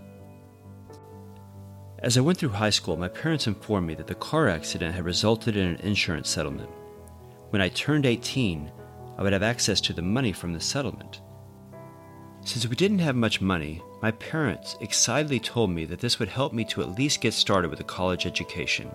As 2.04 2.20
I 2.20 2.22
went 2.22 2.38
through 2.38 2.50
high 2.50 2.70
school, 2.70 2.98
my 2.98 3.08
parents 3.08 3.48
informed 3.48 3.88
me 3.88 3.96
that 3.96 4.06
the 4.06 4.14
car 4.14 4.48
accident 4.48 4.94
had 4.94 5.06
resulted 5.06 5.58
in 5.58 5.70
an 5.70 5.78
insurance 5.78 6.30
settlement. 6.30 6.70
When 7.50 7.64
I 7.64 7.70
turned 7.70 8.06
18, 8.06 8.72
I 9.18 9.24
would 9.24 9.34
have 9.34 9.42
access 9.42 9.82
to 9.82 9.94
the 9.94 10.04
money 10.04 10.34
from 10.34 10.54
the 10.54 10.62
settlement. 10.62 11.20
Since 12.46 12.68
we 12.68 12.76
didn't 12.76 13.00
have 13.00 13.16
much 13.16 13.42
money, 13.42 13.82
my 14.02 14.12
parents 14.12 14.78
excitedly 14.82 15.40
told 15.40 15.70
me 15.70 15.86
that 15.86 16.00
this 16.00 16.18
would 16.18 16.30
help 16.30 16.54
me 16.54 16.64
to 16.66 16.82
at 16.82 16.98
least 16.98 17.22
get 17.22 17.34
started 17.34 17.70
with 17.70 17.80
a 17.80 17.84
college 17.84 18.26
education. 18.26 18.94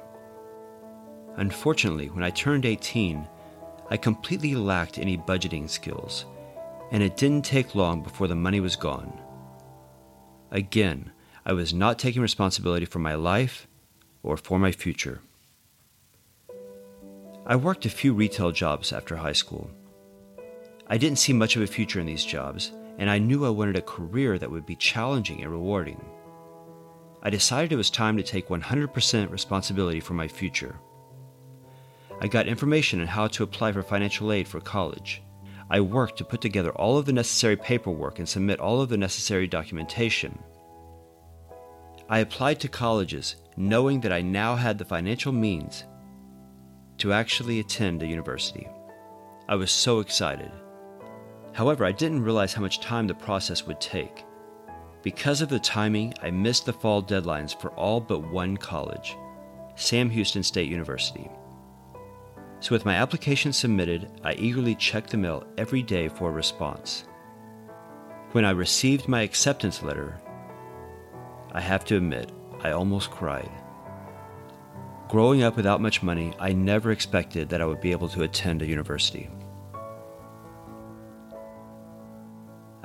Unfortunately, 1.36 2.08
when 2.08 2.25
I 2.25 2.30
turned 2.30 2.64
18, 2.64 3.26
I 3.88 3.96
completely 3.96 4.54
lacked 4.54 4.98
any 4.98 5.16
budgeting 5.16 5.70
skills, 5.70 6.25
and 6.90 7.02
it 7.02 7.16
didn't 7.16 7.44
take 7.44 7.75
long 7.75 8.02
before 8.02 8.26
the 8.26 8.34
money 8.34 8.58
was 8.58 8.75
gone. 8.75 9.12
Again, 10.50 11.12
I 11.44 11.52
was 11.52 11.72
not 11.72 11.98
taking 11.98 12.22
responsibility 12.22 12.86
for 12.86 12.98
my 12.98 13.14
life 13.14 13.68
or 14.25 14.36
for 14.36 14.58
my 14.58 14.72
future. 14.72 15.20
I 17.46 17.54
worked 17.54 17.86
a 17.86 17.90
few 17.90 18.12
retail 18.12 18.50
jobs 18.50 18.92
after 18.92 19.14
high 19.14 19.32
school. 19.32 19.70
I 20.88 20.98
didn't 20.98 21.18
see 21.18 21.32
much 21.32 21.54
of 21.54 21.62
a 21.62 21.66
future 21.68 22.00
in 22.00 22.06
these 22.06 22.25
jobs, 22.25 22.72
and 22.98 23.10
I 23.10 23.18
knew 23.18 23.44
I 23.44 23.50
wanted 23.50 23.76
a 23.76 23.82
career 23.82 24.38
that 24.38 24.50
would 24.50 24.66
be 24.66 24.76
challenging 24.76 25.42
and 25.42 25.50
rewarding. 25.50 26.04
I 27.22 27.30
decided 27.30 27.72
it 27.72 27.76
was 27.76 27.90
time 27.90 28.16
to 28.16 28.22
take 28.22 28.48
100% 28.48 29.30
responsibility 29.30 30.00
for 30.00 30.14
my 30.14 30.28
future. 30.28 30.76
I 32.20 32.28
got 32.28 32.46
information 32.46 33.00
on 33.00 33.06
how 33.06 33.26
to 33.28 33.42
apply 33.42 33.72
for 33.72 33.82
financial 33.82 34.32
aid 34.32 34.48
for 34.48 34.60
college. 34.60 35.22
I 35.68 35.80
worked 35.80 36.16
to 36.18 36.24
put 36.24 36.40
together 36.40 36.70
all 36.70 36.96
of 36.96 37.04
the 37.04 37.12
necessary 37.12 37.56
paperwork 37.56 38.18
and 38.18 38.28
submit 38.28 38.60
all 38.60 38.80
of 38.80 38.88
the 38.88 38.96
necessary 38.96 39.46
documentation. 39.46 40.38
I 42.08 42.20
applied 42.20 42.60
to 42.60 42.68
colleges 42.68 43.36
knowing 43.56 44.00
that 44.02 44.12
I 44.12 44.22
now 44.22 44.54
had 44.54 44.78
the 44.78 44.84
financial 44.84 45.32
means 45.32 45.84
to 46.98 47.12
actually 47.12 47.58
attend 47.60 48.02
a 48.02 48.06
university. 48.06 48.68
I 49.48 49.56
was 49.56 49.70
so 49.70 50.00
excited. 50.00 50.50
However, 51.56 51.86
I 51.86 51.92
didn't 51.92 52.22
realize 52.22 52.52
how 52.52 52.60
much 52.60 52.80
time 52.80 53.06
the 53.06 53.14
process 53.14 53.66
would 53.66 53.80
take. 53.80 54.26
Because 55.02 55.40
of 55.40 55.48
the 55.48 55.58
timing, 55.58 56.12
I 56.20 56.30
missed 56.30 56.66
the 56.66 56.72
fall 56.75 57.02
deadlines 57.02 57.58
for 57.58 57.70
all 57.70 57.98
but 57.98 58.18
one 58.18 58.58
college, 58.58 59.16
Sam 59.75 60.10
Houston 60.10 60.42
State 60.42 60.68
University. 60.68 61.30
So, 62.60 62.75
with 62.75 62.84
my 62.84 62.96
application 62.96 63.54
submitted, 63.54 64.10
I 64.22 64.34
eagerly 64.34 64.75
checked 64.75 65.08
the 65.08 65.16
mail 65.16 65.46
every 65.56 65.82
day 65.82 66.08
for 66.08 66.28
a 66.28 66.32
response. 66.32 67.04
When 68.32 68.44
I 68.44 68.50
received 68.50 69.08
my 69.08 69.22
acceptance 69.22 69.82
letter, 69.82 70.20
I 71.52 71.62
have 71.62 71.86
to 71.86 71.96
admit, 71.96 72.32
I 72.64 72.72
almost 72.72 73.10
cried. 73.10 73.50
Growing 75.08 75.42
up 75.42 75.56
without 75.56 75.80
much 75.80 76.02
money, 76.02 76.34
I 76.38 76.52
never 76.52 76.90
expected 76.90 77.48
that 77.48 77.62
I 77.62 77.64
would 77.64 77.80
be 77.80 77.92
able 77.92 78.10
to 78.10 78.25
attend 78.25 78.60
a 78.60 78.66
university. 78.66 79.30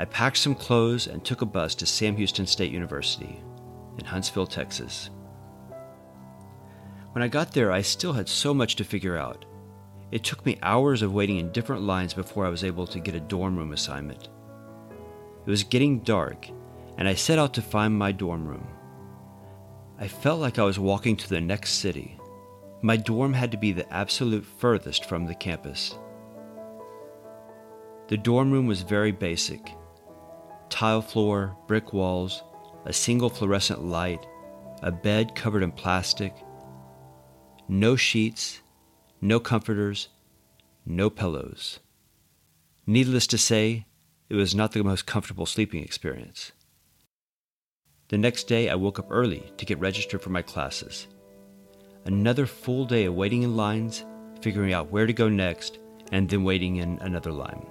I 0.02 0.06
packed 0.06 0.38
some 0.38 0.56
clothes 0.56 1.06
and 1.06 1.24
took 1.24 1.44
a 1.44 1.46
bus 1.46 1.76
to 1.76 1.86
Sam 1.86 2.16
Houston 2.16 2.48
State 2.48 2.72
University 2.72 3.40
in 4.00 4.04
Huntsville, 4.04 4.48
Texas. 4.48 5.12
When 7.12 7.22
I 7.22 7.28
got 7.28 7.52
there, 7.52 7.72
I 7.72 7.84
still 7.84 8.14
had 8.14 8.28
so 8.28 8.52
much 8.52 8.78
to 8.78 8.84
figure 8.84 9.16
out. 9.16 9.46
It 10.12 10.24
took 10.24 10.44
me 10.44 10.58
hours 10.64 11.04
of 11.04 11.14
waiting 11.14 11.38
in 11.38 11.52
different 11.52 11.84
lines 11.84 12.16
before 12.16 12.48
I 12.48 12.50
was 12.50 12.64
able 12.64 12.88
to 12.88 13.00
get 13.00 13.14
a 13.14 13.20
dorm 13.20 13.56
room 13.56 13.74
assignment. 13.74 14.30
It 15.46 15.50
was 15.52 15.64
getting 15.64 16.00
dark, 16.00 16.50
and 16.98 17.08
I 17.08 17.14
set 17.14 17.38
out 17.38 17.54
to 17.54 17.62
find 17.62 17.94
my 17.94 18.12
dorm 18.12 18.48
room. 18.48 18.68
I 20.00 20.08
felt 20.08 20.40
like 20.40 20.58
I 20.58 20.64
was 20.64 20.80
walking 20.80 21.16
to 21.16 21.30
the 21.30 21.42
next 21.42 21.74
city. 21.74 22.18
My 22.82 22.98
dorm 22.98 23.34
had 23.34 23.52
to 23.52 23.58
be 23.58 23.72
the 23.72 23.94
absolute 23.94 24.48
furthest 24.48 25.06
from 25.06 25.28
the 25.28 25.36
campus. 25.36 25.96
The 28.08 28.18
dorm 28.18 28.52
room 28.52 28.66
was 28.66 28.82
very 28.82 29.12
basic 29.12 29.76
tile 30.72 31.02
floor, 31.02 31.56
brick 31.68 31.94
walls, 31.94 32.42
a 32.86 32.94
single 32.94 33.30
fluorescent 33.30 33.84
light, 33.84 34.26
a 34.82 34.92
bed 34.92 35.36
covered 35.36 35.62
in 35.62 35.72
plastic, 35.72 36.34
no 37.68 37.96
sheets, 37.96 38.62
no 39.22 39.40
comforters, 39.40 40.10
no 40.86 41.10
pillows. 41.10 41.80
Needless 42.88 43.28
to 43.28 43.38
say, 43.38 43.86
it 44.30 44.36
was 44.36 44.56
not 44.56 44.72
the 44.72 44.84
most 44.84 45.06
comfortable 45.06 45.46
sleeping 45.46 45.84
experience. 45.84 46.52
The 48.08 48.18
next 48.18 48.46
day, 48.46 48.68
I 48.68 48.76
woke 48.76 48.98
up 48.98 49.08
early 49.10 49.54
to 49.58 49.66
get 49.66 49.80
registered 49.80 50.22
for 50.22 50.32
my 50.32 50.42
classes. 50.42 51.08
Another 52.06 52.46
full 52.46 52.86
day 52.86 53.06
of 53.06 53.14
waiting 53.14 53.44
in 53.44 53.56
lines, 53.56 54.04
figuring 54.42 54.74
out 54.74 54.92
where 54.92 55.06
to 55.06 55.14
go 55.14 55.30
next, 55.30 55.78
and 56.12 56.28
then 56.28 56.44
waiting 56.44 56.78
in 56.78 56.98
another 57.00 57.32
line. 57.32 57.66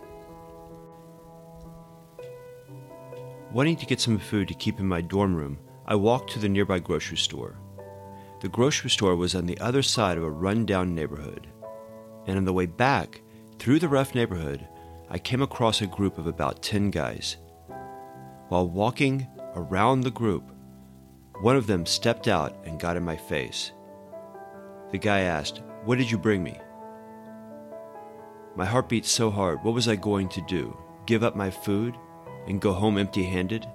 Wanting 3.53 3.75
to 3.77 3.87
get 3.87 4.01
some 4.01 4.17
food 4.17 4.47
to 4.47 4.55
keep 4.55 4.79
in 4.79 4.87
my 4.87 5.01
dorm 5.01 5.35
room, 5.35 5.59
I 5.85 5.97
walked 5.97 6.31
to 6.33 6.39
the 6.39 6.49
nearby 6.49 6.79
grocery 6.79 7.17
store. 7.17 7.59
The 8.41 8.49
grocery 8.49 8.91
store 8.91 9.17
was 9.17 9.35
on 9.35 9.45
the 9.45 9.59
other 9.59 9.83
side 9.83 10.17
of 10.17 10.23
a 10.23 10.31
run-down 10.31 10.95
neighborhood. 10.95 11.49
And 12.29 12.39
on 12.39 12.45
the 12.45 12.53
way 12.53 12.67
back, 12.67 13.23
through 13.59 13.81
the 13.81 13.89
rough 13.89 14.15
neighborhood, 14.15 14.69
I 15.11 15.19
came 15.19 15.43
across 15.43 15.83
a 15.83 15.89
group 15.89 16.17
of 16.17 16.29
about 16.29 16.63
10 16.63 16.93
guys. 16.93 17.39
While 18.51 18.69
walking 18.69 19.27
around 19.57 20.03
the 20.03 20.13
group, 20.13 20.53
one 21.41 21.57
of 21.57 21.67
them 21.67 21.87
stepped 21.87 22.29
out 22.29 22.57
and 22.65 22.79
got 22.79 22.97
in 22.97 23.03
my 23.03 23.17
face. 23.17 23.73
The 24.93 24.99
guy 24.99 25.21
asked, 25.21 25.61
What 25.85 25.99
did 25.99 26.09
you 26.09 26.19
bring 26.19 26.45
me? 26.45 26.57
My 28.55 28.65
heart 28.65 28.89
beat 28.89 29.07
so 29.07 29.29
hard. 29.29 29.65
What 29.65 29.75
was 29.75 29.89
I 29.89 29.97
going 29.97 30.29
to 30.29 30.41
do? 30.43 30.77
Give 31.07 31.25
up 31.25 31.35
my 31.35 31.51
food 31.51 31.97
and 32.47 32.61
go 32.61 32.73
home 32.73 32.99
empty 32.99 33.25
handed? 33.25 33.67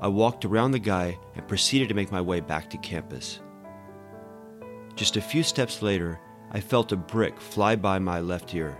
I 0.00 0.08
walked 0.08 0.44
around 0.44 0.70
the 0.70 0.78
guy 0.78 1.18
and 1.34 1.48
proceeded 1.48 1.88
to 1.88 1.94
make 1.94 2.12
my 2.12 2.20
way 2.20 2.40
back 2.40 2.70
to 2.70 2.78
campus. 2.78 3.40
Just 4.94 5.16
a 5.16 5.20
few 5.20 5.42
steps 5.42 5.82
later, 5.82 6.20
I 6.50 6.60
felt 6.60 6.92
a 6.92 6.96
brick 6.96 7.40
fly 7.40 7.76
by 7.76 7.98
my 7.98 8.20
left 8.20 8.54
ear. 8.54 8.78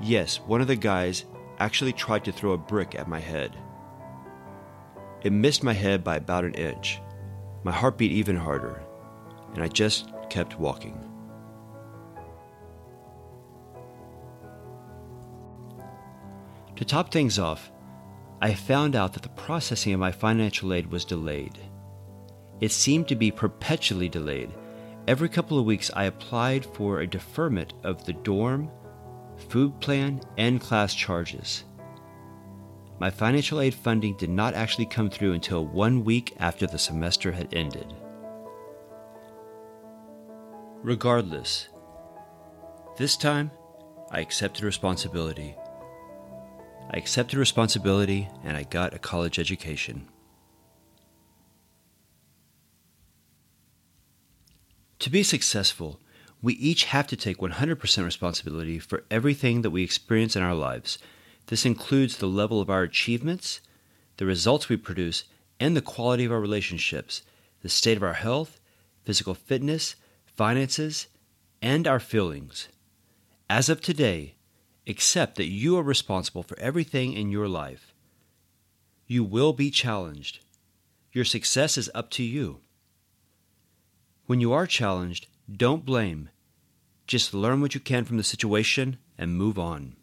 Yes, 0.00 0.36
one 0.40 0.60
of 0.60 0.66
the 0.66 0.76
guys 0.76 1.24
actually 1.58 1.92
tried 1.92 2.24
to 2.24 2.32
throw 2.32 2.52
a 2.52 2.58
brick 2.58 2.94
at 2.94 3.08
my 3.08 3.18
head. 3.18 3.56
It 5.22 5.32
missed 5.32 5.64
my 5.64 5.72
head 5.72 6.04
by 6.04 6.16
about 6.16 6.44
an 6.44 6.54
inch. 6.54 7.00
My 7.64 7.72
heart 7.72 7.98
beat 7.98 8.12
even 8.12 8.36
harder, 8.36 8.82
and 9.54 9.62
I 9.62 9.68
just 9.68 10.12
kept 10.30 10.60
walking. 10.60 11.07
To 16.78 16.84
top 16.84 17.10
things 17.10 17.40
off, 17.40 17.72
I 18.40 18.54
found 18.54 18.94
out 18.94 19.12
that 19.14 19.24
the 19.24 19.30
processing 19.30 19.94
of 19.94 19.98
my 19.98 20.12
financial 20.12 20.72
aid 20.72 20.86
was 20.92 21.04
delayed. 21.04 21.58
It 22.60 22.70
seemed 22.70 23.08
to 23.08 23.16
be 23.16 23.32
perpetually 23.32 24.08
delayed. 24.08 24.52
Every 25.08 25.28
couple 25.28 25.58
of 25.58 25.64
weeks, 25.64 25.90
I 25.96 26.04
applied 26.04 26.64
for 26.64 27.00
a 27.00 27.06
deferment 27.06 27.74
of 27.82 28.04
the 28.04 28.12
dorm, 28.12 28.70
food 29.48 29.80
plan, 29.80 30.20
and 30.36 30.60
class 30.60 30.94
charges. 30.94 31.64
My 33.00 33.10
financial 33.10 33.60
aid 33.60 33.74
funding 33.74 34.16
did 34.16 34.30
not 34.30 34.54
actually 34.54 34.86
come 34.86 35.10
through 35.10 35.32
until 35.32 35.66
one 35.66 36.04
week 36.04 36.36
after 36.38 36.68
the 36.68 36.78
semester 36.78 37.32
had 37.32 37.52
ended. 37.52 37.92
Regardless, 40.84 41.70
this 42.96 43.16
time 43.16 43.50
I 44.12 44.20
accepted 44.20 44.62
responsibility. 44.62 45.56
I 46.90 46.96
accepted 46.96 47.38
responsibility 47.38 48.28
and 48.44 48.56
I 48.56 48.62
got 48.62 48.94
a 48.94 48.98
college 48.98 49.38
education. 49.38 50.08
To 55.00 55.10
be 55.10 55.22
successful, 55.22 56.00
we 56.40 56.54
each 56.54 56.84
have 56.84 57.06
to 57.08 57.16
take 57.16 57.38
100% 57.38 58.04
responsibility 58.04 58.78
for 58.78 59.04
everything 59.10 59.62
that 59.62 59.70
we 59.70 59.82
experience 59.82 60.36
in 60.36 60.42
our 60.42 60.54
lives 60.54 60.98
this 61.48 61.64
includes 61.64 62.18
the 62.18 62.26
level 62.26 62.60
of 62.60 62.68
our 62.68 62.82
achievements, 62.82 63.60
the 64.18 64.26
results 64.26 64.68
we 64.68 64.76
produce, 64.76 65.24
and 65.58 65.74
the 65.74 65.82
quality 65.82 66.26
of 66.26 66.32
our 66.32 66.40
relationships, 66.40 67.22
the 67.62 67.70
state 67.70 67.96
of 67.96 68.02
our 68.02 68.14
health, 68.14 68.60
physical 69.04 69.34
fitness, 69.34 69.96
finances, 70.26 71.06
and 71.62 71.88
our 71.88 71.98
feelings. 71.98 72.68
As 73.48 73.70
of 73.70 73.80
today, 73.80 74.34
accept 74.88 75.36
that 75.36 75.48
you 75.48 75.76
are 75.76 75.82
responsible 75.82 76.42
for 76.42 76.58
everything 76.58 77.12
in 77.12 77.30
your 77.30 77.46
life. 77.46 77.92
You 79.06 79.22
will 79.22 79.52
be 79.52 79.70
challenged. 79.70 80.40
Your 81.12 81.24
success 81.24 81.76
is 81.76 81.90
up 81.94 82.10
to 82.12 82.22
you. 82.22 82.60
When 84.26 84.40
you 84.40 84.52
are 84.52 84.66
challenged, 84.66 85.26
don't 85.50 85.84
blame. 85.84 86.30
Just 87.06 87.32
learn 87.32 87.60
what 87.60 87.74
you 87.74 87.80
can 87.80 88.04
from 88.04 88.16
the 88.16 88.22
situation 88.22 88.98
and 89.16 89.36
move 89.36 89.58
on. 89.58 89.96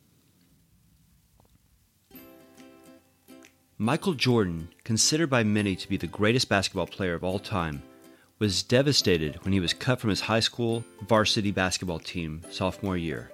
Michael 3.78 4.13
Jordan, 4.13 4.69
considered 4.84 5.30
by 5.30 5.43
many 5.43 5.76
to 5.76 5.89
be 5.89 5.98
the 5.98 6.08
greatest 6.08 6.48
basketball 6.48 6.88
player 6.88 7.13
of 7.13 7.24
all 7.24 7.39
time, 7.39 7.84
was 8.39 8.63
devastated 8.63 9.36
when 9.43 9.54
he 9.54 9.60
was 9.60 9.74
cut 9.74 10.00
from 10.00 10.10
his 10.10 10.21
high 10.21 10.39
school 10.39 10.84
varsity 11.08 11.52
basketball 11.52 12.00
team 12.00 12.41
sophomore 12.50 12.98
year. 12.98 13.32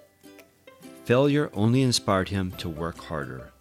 Failure 1.12 1.50
only 1.54 1.82
inspired 1.82 2.30
him 2.30 2.52
to 2.52 2.69
work 2.69 2.97
harder. 2.97 3.52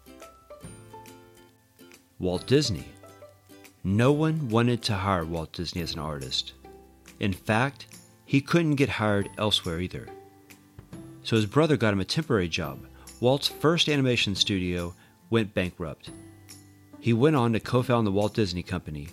Walt 2.17 2.47
Disney. 2.47 2.85
No 3.83 4.13
one 4.13 4.47
wanted 4.47 4.81
to 4.83 4.93
hire 4.93 5.25
Walt 5.25 5.51
Disney 5.51 5.81
as 5.81 5.93
an 5.93 5.99
artist. 5.99 6.53
In 7.19 7.33
fact, 7.33 7.87
he 8.25 8.39
couldn't 8.39 8.75
get 8.75 8.87
hired 8.87 9.29
elsewhere 9.37 9.81
either. 9.81 10.07
So 11.23 11.35
his 11.35 11.45
brother 11.45 11.75
got 11.75 11.91
him 11.91 11.99
a 11.99 12.05
temporary 12.05 12.47
job. 12.47 12.87
Walt's 13.19 13.49
first 13.49 13.89
animation 13.89 14.33
studio 14.33 14.93
went 15.29 15.53
bankrupt. 15.53 16.09
He 17.01 17.11
went 17.11 17.35
on 17.35 17.51
to 17.51 17.59
co 17.59 17.81
found 17.81 18.07
the 18.07 18.13
Walt 18.13 18.33
Disney 18.33 18.63
Company, 18.63 19.09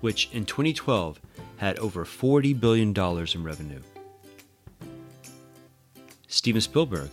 which 0.00 0.30
in 0.32 0.46
2012 0.46 1.20
had 1.58 1.78
over 1.80 2.06
$40 2.06 2.58
billion 2.58 2.96
in 2.96 3.44
revenue. 3.44 3.82
Steven 6.28 6.62
Spielberg. 6.62 7.10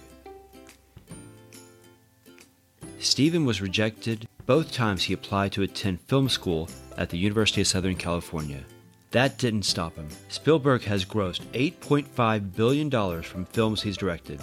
Steven 3.05 3.45
was 3.45 3.61
rejected 3.61 4.27
both 4.47 4.71
times 4.71 5.03
he 5.03 5.13
applied 5.13 5.51
to 5.51 5.61
attend 5.61 6.01
film 6.01 6.27
school 6.27 6.67
at 6.97 7.07
the 7.11 7.17
University 7.19 7.61
of 7.61 7.67
Southern 7.67 7.95
California. 7.95 8.63
That 9.11 9.37
didn't 9.37 9.61
stop 9.61 9.95
him. 9.95 10.07
Spielberg 10.27 10.81
has 10.85 11.05
grossed 11.05 11.41
$8.5 11.53 12.55
billion 12.55 13.21
from 13.21 13.45
films 13.45 13.83
he's 13.83 13.95
directed. 13.95 14.41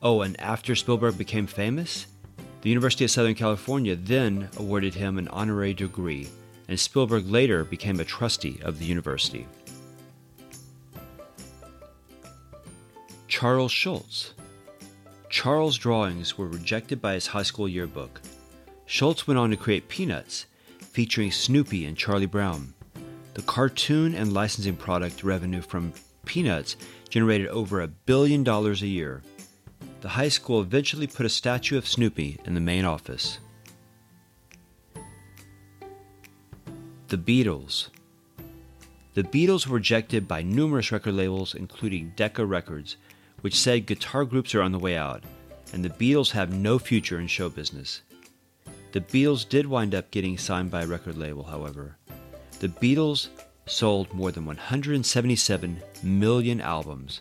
Oh, 0.00 0.22
and 0.22 0.40
after 0.40 0.76
Spielberg 0.76 1.18
became 1.18 1.48
famous, 1.48 2.06
the 2.62 2.70
University 2.70 3.04
of 3.04 3.10
Southern 3.10 3.34
California 3.34 3.96
then 3.96 4.48
awarded 4.56 4.94
him 4.94 5.18
an 5.18 5.26
honorary 5.28 5.74
degree, 5.74 6.28
and 6.68 6.78
Spielberg 6.78 7.26
later 7.26 7.64
became 7.64 7.98
a 7.98 8.04
trustee 8.04 8.60
of 8.62 8.78
the 8.78 8.86
university. 8.86 9.44
Charles 13.26 13.72
Schulz. 13.72 14.34
Charles' 15.30 15.76
drawings 15.76 16.38
were 16.38 16.48
rejected 16.48 17.02
by 17.02 17.14
his 17.14 17.28
high 17.28 17.42
school 17.42 17.68
yearbook. 17.68 18.20
Schulz 18.86 19.26
went 19.26 19.38
on 19.38 19.50
to 19.50 19.56
create 19.56 19.88
Peanuts, 19.88 20.46
featuring 20.80 21.30
Snoopy 21.30 21.84
and 21.84 21.96
Charlie 21.96 22.26
Brown. 22.26 22.72
The 23.34 23.42
cartoon 23.42 24.14
and 24.14 24.32
licensing 24.32 24.76
product 24.76 25.22
revenue 25.22 25.60
from 25.60 25.92
Peanuts 26.24 26.76
generated 27.08 27.48
over 27.48 27.80
a 27.80 27.88
billion 27.88 28.42
dollars 28.42 28.82
a 28.82 28.86
year. 28.86 29.22
The 30.00 30.08
high 30.08 30.28
school 30.28 30.60
eventually 30.60 31.06
put 31.06 31.26
a 31.26 31.30
statue 31.30 31.76
of 31.76 31.86
Snoopy 31.86 32.38
in 32.44 32.54
the 32.54 32.60
main 32.60 32.84
office. 32.84 33.38
The 37.08 37.18
Beatles. 37.18 37.88
The 39.14 39.22
Beatles 39.22 39.66
were 39.66 39.76
rejected 39.76 40.28
by 40.28 40.42
numerous 40.42 40.92
record 40.92 41.14
labels, 41.14 41.54
including 41.54 42.12
Decca 42.16 42.44
Records, 42.44 42.96
which 43.40 43.58
said 43.58 43.86
guitar 43.86 44.24
groups 44.24 44.54
are 44.54 44.62
on 44.62 44.72
the 44.72 44.78
way 44.78 44.96
out, 44.96 45.22
and 45.72 45.84
the 45.84 45.90
Beatles 45.90 46.30
have 46.32 46.52
no 46.52 46.78
future 46.78 47.20
in 47.20 47.26
show 47.26 47.48
business. 47.48 48.02
The 48.92 49.00
Beatles 49.00 49.48
did 49.48 49.66
wind 49.66 49.94
up 49.94 50.10
getting 50.10 50.38
signed 50.38 50.70
by 50.70 50.82
a 50.82 50.86
record 50.86 51.16
label, 51.16 51.44
however. 51.44 51.96
The 52.60 52.68
Beatles 52.68 53.28
sold 53.66 54.12
more 54.14 54.32
than 54.32 54.46
177 54.46 55.80
million 56.02 56.60
albums 56.60 57.20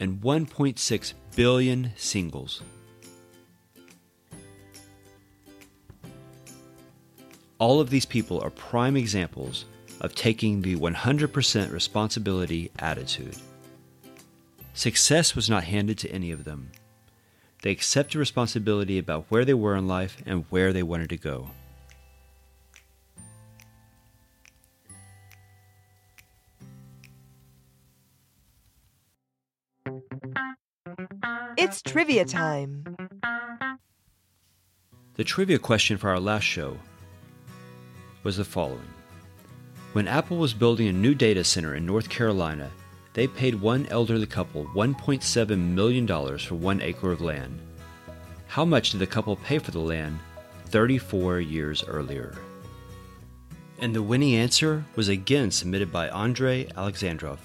and 0.00 0.20
1.6 0.20 1.14
billion 1.36 1.92
singles. 1.96 2.62
All 7.58 7.80
of 7.80 7.90
these 7.90 8.04
people 8.04 8.40
are 8.40 8.50
prime 8.50 8.96
examples 8.96 9.66
of 10.00 10.16
taking 10.16 10.62
the 10.62 10.74
100% 10.74 11.72
responsibility 11.72 12.72
attitude. 12.80 13.36
Success 14.74 15.36
was 15.36 15.50
not 15.50 15.64
handed 15.64 15.98
to 15.98 16.10
any 16.10 16.30
of 16.30 16.44
them. 16.44 16.72
They 17.62 17.70
accepted 17.70 18.18
responsibility 18.18 18.98
about 18.98 19.26
where 19.28 19.44
they 19.44 19.54
were 19.54 19.76
in 19.76 19.86
life 19.86 20.16
and 20.26 20.44
where 20.50 20.72
they 20.72 20.82
wanted 20.82 21.10
to 21.10 21.16
go. 21.16 21.50
It's 31.56 31.82
trivia 31.82 32.24
time. 32.24 32.84
The 35.14 35.24
trivia 35.24 35.58
question 35.58 35.98
for 35.98 36.08
our 36.08 36.18
last 36.18 36.44
show 36.44 36.78
was 38.24 38.38
the 38.38 38.44
following 38.44 38.88
When 39.92 40.08
Apple 40.08 40.38
was 40.38 40.54
building 40.54 40.88
a 40.88 40.92
new 40.92 41.14
data 41.14 41.44
center 41.44 41.74
in 41.74 41.84
North 41.84 42.08
Carolina, 42.08 42.70
they 43.14 43.26
paid 43.26 43.60
one 43.60 43.86
elderly 43.86 44.26
couple 44.26 44.66
$1.7 44.74 45.58
million 45.58 46.06
for 46.38 46.54
one 46.54 46.80
acre 46.80 47.10
of 47.12 47.20
land. 47.20 47.58
How 48.46 48.64
much 48.64 48.90
did 48.90 49.00
the 49.00 49.06
couple 49.06 49.36
pay 49.36 49.58
for 49.58 49.70
the 49.70 49.80
land 49.80 50.18
34 50.66 51.40
years 51.40 51.84
earlier? 51.84 52.34
And 53.78 53.94
the 53.94 54.02
winning 54.02 54.34
answer 54.34 54.84
was 54.94 55.08
again 55.08 55.50
submitted 55.50 55.90
by 55.90 56.08
Andrei 56.08 56.66
Alexandrov, 56.66 57.38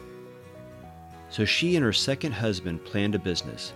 So 1.29 1.43
she 1.43 1.75
and 1.75 1.83
her 1.83 1.91
second 1.91 2.31
husband 2.31 2.85
planned 2.85 3.15
a 3.15 3.19
business. 3.19 3.73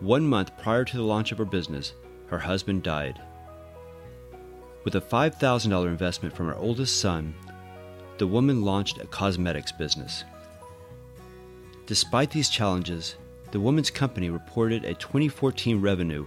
One 0.00 0.26
month 0.26 0.56
prior 0.56 0.86
to 0.86 0.96
the 0.96 1.02
launch 1.02 1.32
of 1.32 1.36
her 1.36 1.44
business, 1.44 1.92
her 2.28 2.38
husband 2.38 2.82
died. 2.82 3.20
With 4.84 4.94
a 4.94 5.00
$5,000 5.00 5.86
investment 5.86 6.34
from 6.34 6.46
her 6.46 6.56
oldest 6.56 7.00
son, 7.00 7.34
the 8.18 8.26
woman 8.26 8.62
launched 8.62 8.98
a 8.98 9.06
cosmetics 9.06 9.72
business. 9.72 10.24
Despite 11.86 12.30
these 12.30 12.48
challenges, 12.48 13.16
the 13.52 13.60
woman's 13.60 13.90
company 13.90 14.30
reported 14.30 14.84
a 14.84 14.94
2014 14.94 15.80
revenue 15.80 16.26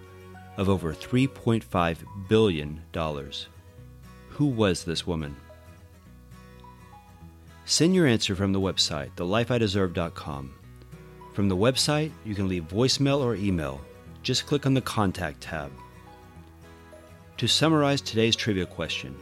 of 0.58 0.70
over 0.70 0.94
$3.5 0.94 1.98
billion. 2.28 2.82
Who 4.30 4.46
was 4.46 4.84
this 4.84 5.08
woman? 5.08 5.36
Send 7.66 7.94
your 7.94 8.08
answer 8.08 8.36
from 8.36 8.52
the 8.52 8.60
website, 8.60 9.12
thelifeideserve.com. 9.16 10.54
From 11.34 11.50
the 11.50 11.56
website, 11.56 12.12
you 12.26 12.36
can 12.36 12.48
leave 12.48 12.64
voicemail 12.68 13.20
or 13.20 13.36
email. 13.36 13.80
Just 14.24 14.48
click 14.48 14.66
on 14.66 14.74
the 14.74 14.82
Contact 14.82 15.40
tab. 15.40 15.72
To 17.40 17.48
summarize 17.48 18.02
today's 18.02 18.36
trivia 18.36 18.66
question 18.66 19.16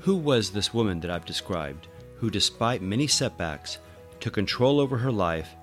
Who 0.00 0.16
was 0.16 0.50
this 0.50 0.74
woman 0.74 0.98
that 0.98 1.12
I've 1.12 1.24
described 1.24 1.86
who, 2.16 2.28
despite 2.28 2.82
many 2.82 3.06
setbacks, 3.06 3.78
took 4.18 4.34
control 4.34 4.80
over 4.80 4.98
her 4.98 5.12
life 5.12 5.54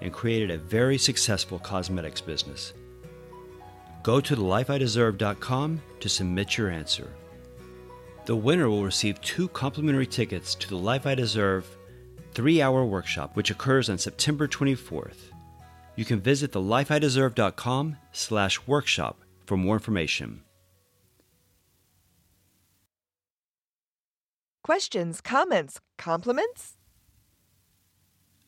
and 0.00 0.12
created 0.12 0.50
a 0.50 0.58
very 0.58 0.98
successful 0.98 1.60
cosmetics 1.60 2.20
business? 2.20 2.72
Go 4.02 4.20
to 4.20 4.34
thelifeideserve.com 4.34 5.80
to 6.00 6.08
submit 6.08 6.58
your 6.58 6.70
answer. 6.70 7.08
The 8.24 8.34
winner 8.34 8.68
will 8.68 8.82
receive 8.82 9.20
two 9.20 9.46
complimentary 9.46 10.08
tickets 10.08 10.56
to 10.56 10.68
the 10.68 10.76
Life 10.76 11.06
I 11.06 11.14
Deserve 11.14 11.68
three 12.34 12.60
hour 12.60 12.84
workshop, 12.84 13.36
which 13.36 13.52
occurs 13.52 13.88
on 13.88 13.96
September 13.96 14.48
24th. 14.48 15.30
You 15.94 16.04
can 16.04 16.20
visit 16.20 16.50
thelifeideserve.com 16.50 17.96
slash 18.10 18.66
workshop 18.66 19.20
for 19.46 19.56
more 19.56 19.76
information. 19.76 20.42
Questions, 24.64 25.20
comments, 25.20 25.80
compliments? 25.98 26.74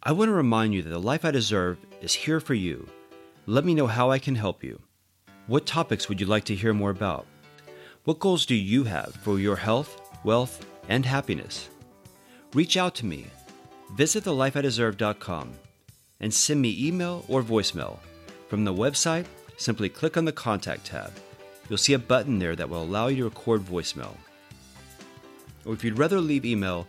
I 0.01 0.13
want 0.13 0.29
to 0.29 0.33
remind 0.33 0.73
you 0.73 0.81
that 0.83 0.91
the 0.91 1.01
Life 1.01 1.25
I 1.25 1.33
Deserve 1.33 1.77
is 2.01 2.15
here 2.15 2.39
for 2.39 2.55
you. 2.55 2.89
Let 3.47 3.65
me 3.65 3.75
know 3.75 3.89
how 3.89 4.13
I 4.13 4.21
can 4.21 4.37
help 4.37 4.63
you. 4.63 4.81
What 5.49 5.67
topics 5.67 6.09
would 6.09 6.21
you 6.21 6.27
like 6.27 6.45
to 6.45 6.55
hear 6.55 6.73
more 6.73 6.91
about? 6.91 7.27
What 8.05 8.21
goals 8.21 8.47
do 8.47 8.55
you 8.55 8.85
have 8.85 9.13
for 9.23 9.41
your 9.41 9.57
health, 9.57 10.01
wealth, 10.23 10.65
and 10.89 11.05
happiness? 11.05 11.69
Reach 12.53 12.77
out 12.77 12.95
to 12.97 13.07
me. 13.07 13.27
Visit 13.95 14.23
thelifeIdeserve.com 14.23 15.53
and 16.21 16.33
send 16.33 16.63
me 16.63 16.87
email 16.87 17.25
or 17.27 17.43
voicemail. 17.43 17.99
From 18.47 18.63
the 18.65 18.73
website, 18.73 19.27
simply 19.57 19.89
click 19.89 20.17
on 20.17 20.27
the 20.27 20.31
Contact 20.31 20.85
tab. 20.87 21.13
You'll 21.69 21.77
see 21.77 21.95
a 21.95 21.99
button 21.99 22.39
there 22.39 22.55
that 22.55 22.69
will 22.69 22.85
allow 22.85 23.09
you 23.09 23.17
to 23.17 23.25
record 23.25 23.63
voicemail. 23.63 24.15
Or 25.65 25.73
if 25.73 25.85
you'd 25.85 25.99
rather 25.99 26.21
leave 26.21 26.45
email, 26.45 26.87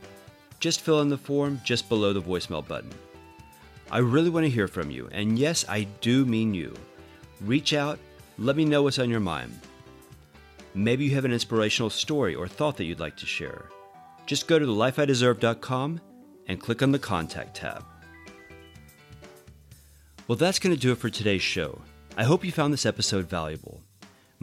just 0.60 0.82
fill 0.82 1.02
in 1.02 1.10
the 1.10 1.18
form 1.18 1.62
just 1.64 1.90
below 1.90 2.14
the 2.14 2.22
voicemail 2.22 2.68
button. 2.68 2.92
I 3.92 4.00
really 4.00 4.30
want 4.30 4.46
to 4.46 4.50
hear 4.50 4.68
from 4.68 4.90
you, 4.90 5.10
and 5.12 5.38
yes, 5.38 5.64
I 5.70 5.84
do 6.02 6.26
mean 6.26 6.54
you. 6.54 6.74
Reach 7.42 7.74
out, 7.74 8.00
let 8.38 8.56
me 8.56 8.66
know 8.66 8.84
what's 8.84 9.00
on 9.00 9.10
your 9.10 9.20
mind. 9.20 9.60
Maybe 10.74 11.06
you 11.06 11.12
have 11.16 11.26
an 11.26 11.32
inspirational 11.32 11.90
story 11.90 12.36
or 12.36 12.48
thought 12.48 12.78
that 12.78 12.86
you'd 12.86 13.00
like 13.00 13.16
to 13.18 13.26
share. 13.26 13.66
Just 14.26 14.48
go 14.48 14.58
to 14.58 14.66
thelifeideserve.com 14.66 16.02
and 16.48 16.60
click 16.60 16.82
on 16.82 16.92
the 16.92 17.00
Contact 17.00 17.56
tab. 17.56 17.84
Well, 20.28 20.36
that's 20.36 20.60
going 20.60 20.76
to 20.76 20.82
do 20.82 20.92
it 20.92 20.98
for 20.98 21.10
today's 21.10 21.44
show. 21.44 21.80
I 22.18 22.24
hope 22.24 22.44
you 22.44 22.52
found 22.52 22.74
this 22.74 22.86
episode 22.86 23.30
valuable. 23.30 23.82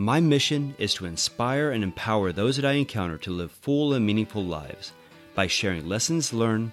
My 0.03 0.19
mission 0.19 0.75
is 0.79 0.95
to 0.95 1.07
inspire 1.07 1.71
and 1.71 1.85
empower 1.85 2.33
those 2.33 2.57
that 2.57 2.65
I 2.65 2.73
encounter 2.73 3.19
to 3.19 3.31
live 3.31 3.53
full 3.53 3.95
and 3.95 4.05
meaningful 4.05 4.45
lives 4.45 4.95
by 5.37 5.47
sharing 5.47 5.89
lessons 5.89 6.33
learned, 6.33 6.73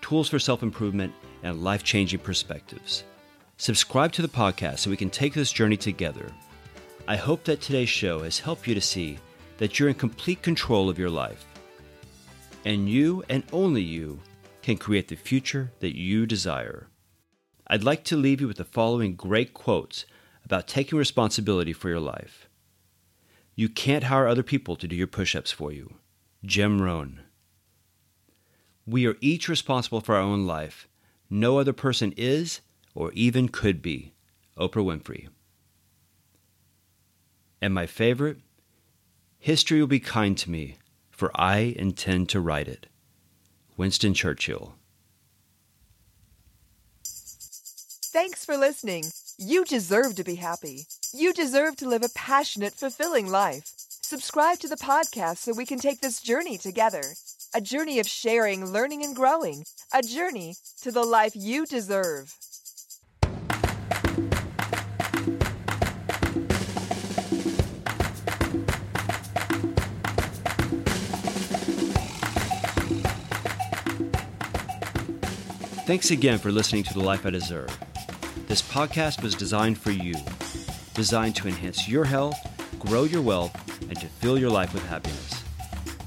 tools 0.00 0.28
for 0.28 0.38
self 0.38 0.62
improvement, 0.62 1.12
and 1.42 1.64
life 1.64 1.82
changing 1.82 2.20
perspectives. 2.20 3.02
Subscribe 3.56 4.12
to 4.12 4.22
the 4.22 4.28
podcast 4.28 4.78
so 4.78 4.90
we 4.90 4.96
can 4.96 5.10
take 5.10 5.34
this 5.34 5.50
journey 5.50 5.76
together. 5.76 6.30
I 7.08 7.16
hope 7.16 7.42
that 7.46 7.60
today's 7.60 7.88
show 7.88 8.22
has 8.22 8.38
helped 8.38 8.68
you 8.68 8.76
to 8.76 8.80
see 8.80 9.18
that 9.56 9.80
you're 9.80 9.88
in 9.88 9.96
complete 9.96 10.40
control 10.42 10.88
of 10.88 11.00
your 11.00 11.10
life. 11.10 11.46
And 12.64 12.88
you, 12.88 13.24
and 13.28 13.42
only 13.52 13.82
you, 13.82 14.20
can 14.62 14.78
create 14.78 15.08
the 15.08 15.16
future 15.16 15.72
that 15.80 15.98
you 15.98 16.26
desire. 16.26 16.86
I'd 17.66 17.82
like 17.82 18.04
to 18.04 18.16
leave 18.16 18.40
you 18.40 18.46
with 18.46 18.58
the 18.58 18.64
following 18.64 19.16
great 19.16 19.52
quotes 19.52 20.06
about 20.44 20.68
taking 20.68 20.96
responsibility 20.96 21.72
for 21.72 21.88
your 21.88 21.98
life. 21.98 22.47
You 23.58 23.68
can't 23.68 24.04
hire 24.04 24.28
other 24.28 24.44
people 24.44 24.76
to 24.76 24.86
do 24.86 24.94
your 24.94 25.08
push 25.08 25.34
ups 25.34 25.50
for 25.50 25.72
you. 25.72 25.96
Jim 26.44 26.80
Rohn. 26.80 27.22
We 28.86 29.04
are 29.08 29.16
each 29.20 29.48
responsible 29.48 30.00
for 30.00 30.14
our 30.14 30.20
own 30.20 30.46
life. 30.46 30.86
No 31.28 31.58
other 31.58 31.72
person 31.72 32.14
is 32.16 32.60
or 32.94 33.10
even 33.14 33.48
could 33.48 33.82
be. 33.82 34.12
Oprah 34.56 34.84
Winfrey. 34.84 35.26
And 37.60 37.74
my 37.74 37.86
favorite, 37.86 38.36
history 39.40 39.80
will 39.80 39.88
be 39.88 39.98
kind 39.98 40.38
to 40.38 40.50
me, 40.52 40.76
for 41.10 41.32
I 41.34 41.74
intend 41.76 42.28
to 42.28 42.40
write 42.40 42.68
it. 42.68 42.86
Winston 43.76 44.14
Churchill. 44.14 44.76
Thanks 47.02 48.44
for 48.44 48.56
listening. 48.56 49.06
You 49.40 49.64
deserve 49.64 50.16
to 50.16 50.24
be 50.24 50.34
happy. 50.34 50.88
You 51.14 51.32
deserve 51.32 51.76
to 51.76 51.88
live 51.88 52.02
a 52.02 52.08
passionate, 52.08 52.74
fulfilling 52.74 53.28
life. 53.28 53.70
Subscribe 54.02 54.58
to 54.58 54.66
the 54.66 54.74
podcast 54.74 55.36
so 55.36 55.52
we 55.54 55.64
can 55.64 55.78
take 55.78 56.00
this 56.00 56.20
journey 56.20 56.58
together. 56.58 57.04
A 57.54 57.60
journey 57.60 58.00
of 58.00 58.08
sharing, 58.08 58.72
learning, 58.72 59.04
and 59.04 59.14
growing. 59.14 59.64
A 59.94 60.02
journey 60.02 60.56
to 60.82 60.90
the 60.90 61.04
life 61.04 61.36
you 61.36 61.66
deserve. 61.66 62.34
Thanks 75.86 76.10
again 76.10 76.40
for 76.40 76.50
listening 76.50 76.82
to 76.82 76.92
The 76.92 77.00
Life 77.00 77.24
I 77.24 77.30
Deserve. 77.30 77.78
This 78.48 78.62
podcast 78.62 79.22
was 79.22 79.34
designed 79.34 79.76
for 79.76 79.90
you, 79.90 80.14
designed 80.94 81.36
to 81.36 81.48
enhance 81.48 81.86
your 81.86 82.06
health, 82.06 82.34
grow 82.78 83.04
your 83.04 83.20
wealth, 83.20 83.54
and 83.82 84.00
to 84.00 84.06
fill 84.06 84.38
your 84.38 84.48
life 84.48 84.72
with 84.72 84.82
happiness. 84.86 85.42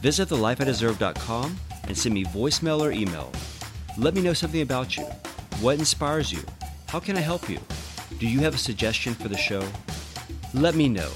Visit 0.01 0.29
thelifeideserve.com 0.29 1.55
and 1.83 1.95
send 1.95 2.15
me 2.15 2.25
voicemail 2.25 2.81
or 2.81 2.91
email. 2.91 3.31
Let 3.95 4.15
me 4.15 4.23
know 4.23 4.33
something 4.33 4.63
about 4.63 4.97
you. 4.97 5.03
What 5.59 5.77
inspires 5.77 6.33
you? 6.33 6.41
How 6.87 6.99
can 6.99 7.15
I 7.15 7.21
help 7.21 7.47
you? 7.47 7.59
Do 8.17 8.27
you 8.27 8.39
have 8.39 8.55
a 8.55 8.57
suggestion 8.57 9.13
for 9.13 9.27
the 9.27 9.37
show? 9.37 9.63
Let 10.55 10.73
me 10.73 10.89
know. 10.89 11.11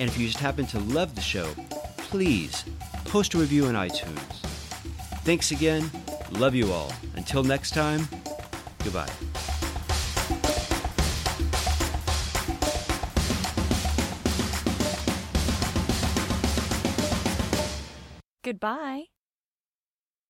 And 0.00 0.10
if 0.10 0.18
you 0.18 0.26
just 0.26 0.40
happen 0.40 0.66
to 0.66 0.80
love 0.80 1.14
the 1.14 1.20
show, 1.20 1.54
please 1.98 2.64
post 3.04 3.34
a 3.34 3.38
review 3.38 3.66
on 3.66 3.74
iTunes. 3.74 4.40
Thanks 5.22 5.52
again. 5.52 5.88
Love 6.32 6.56
you 6.56 6.72
all. 6.72 6.92
Until 7.14 7.44
next 7.44 7.74
time, 7.74 8.08
goodbye. 8.82 9.31
Goodbye. 18.52 19.06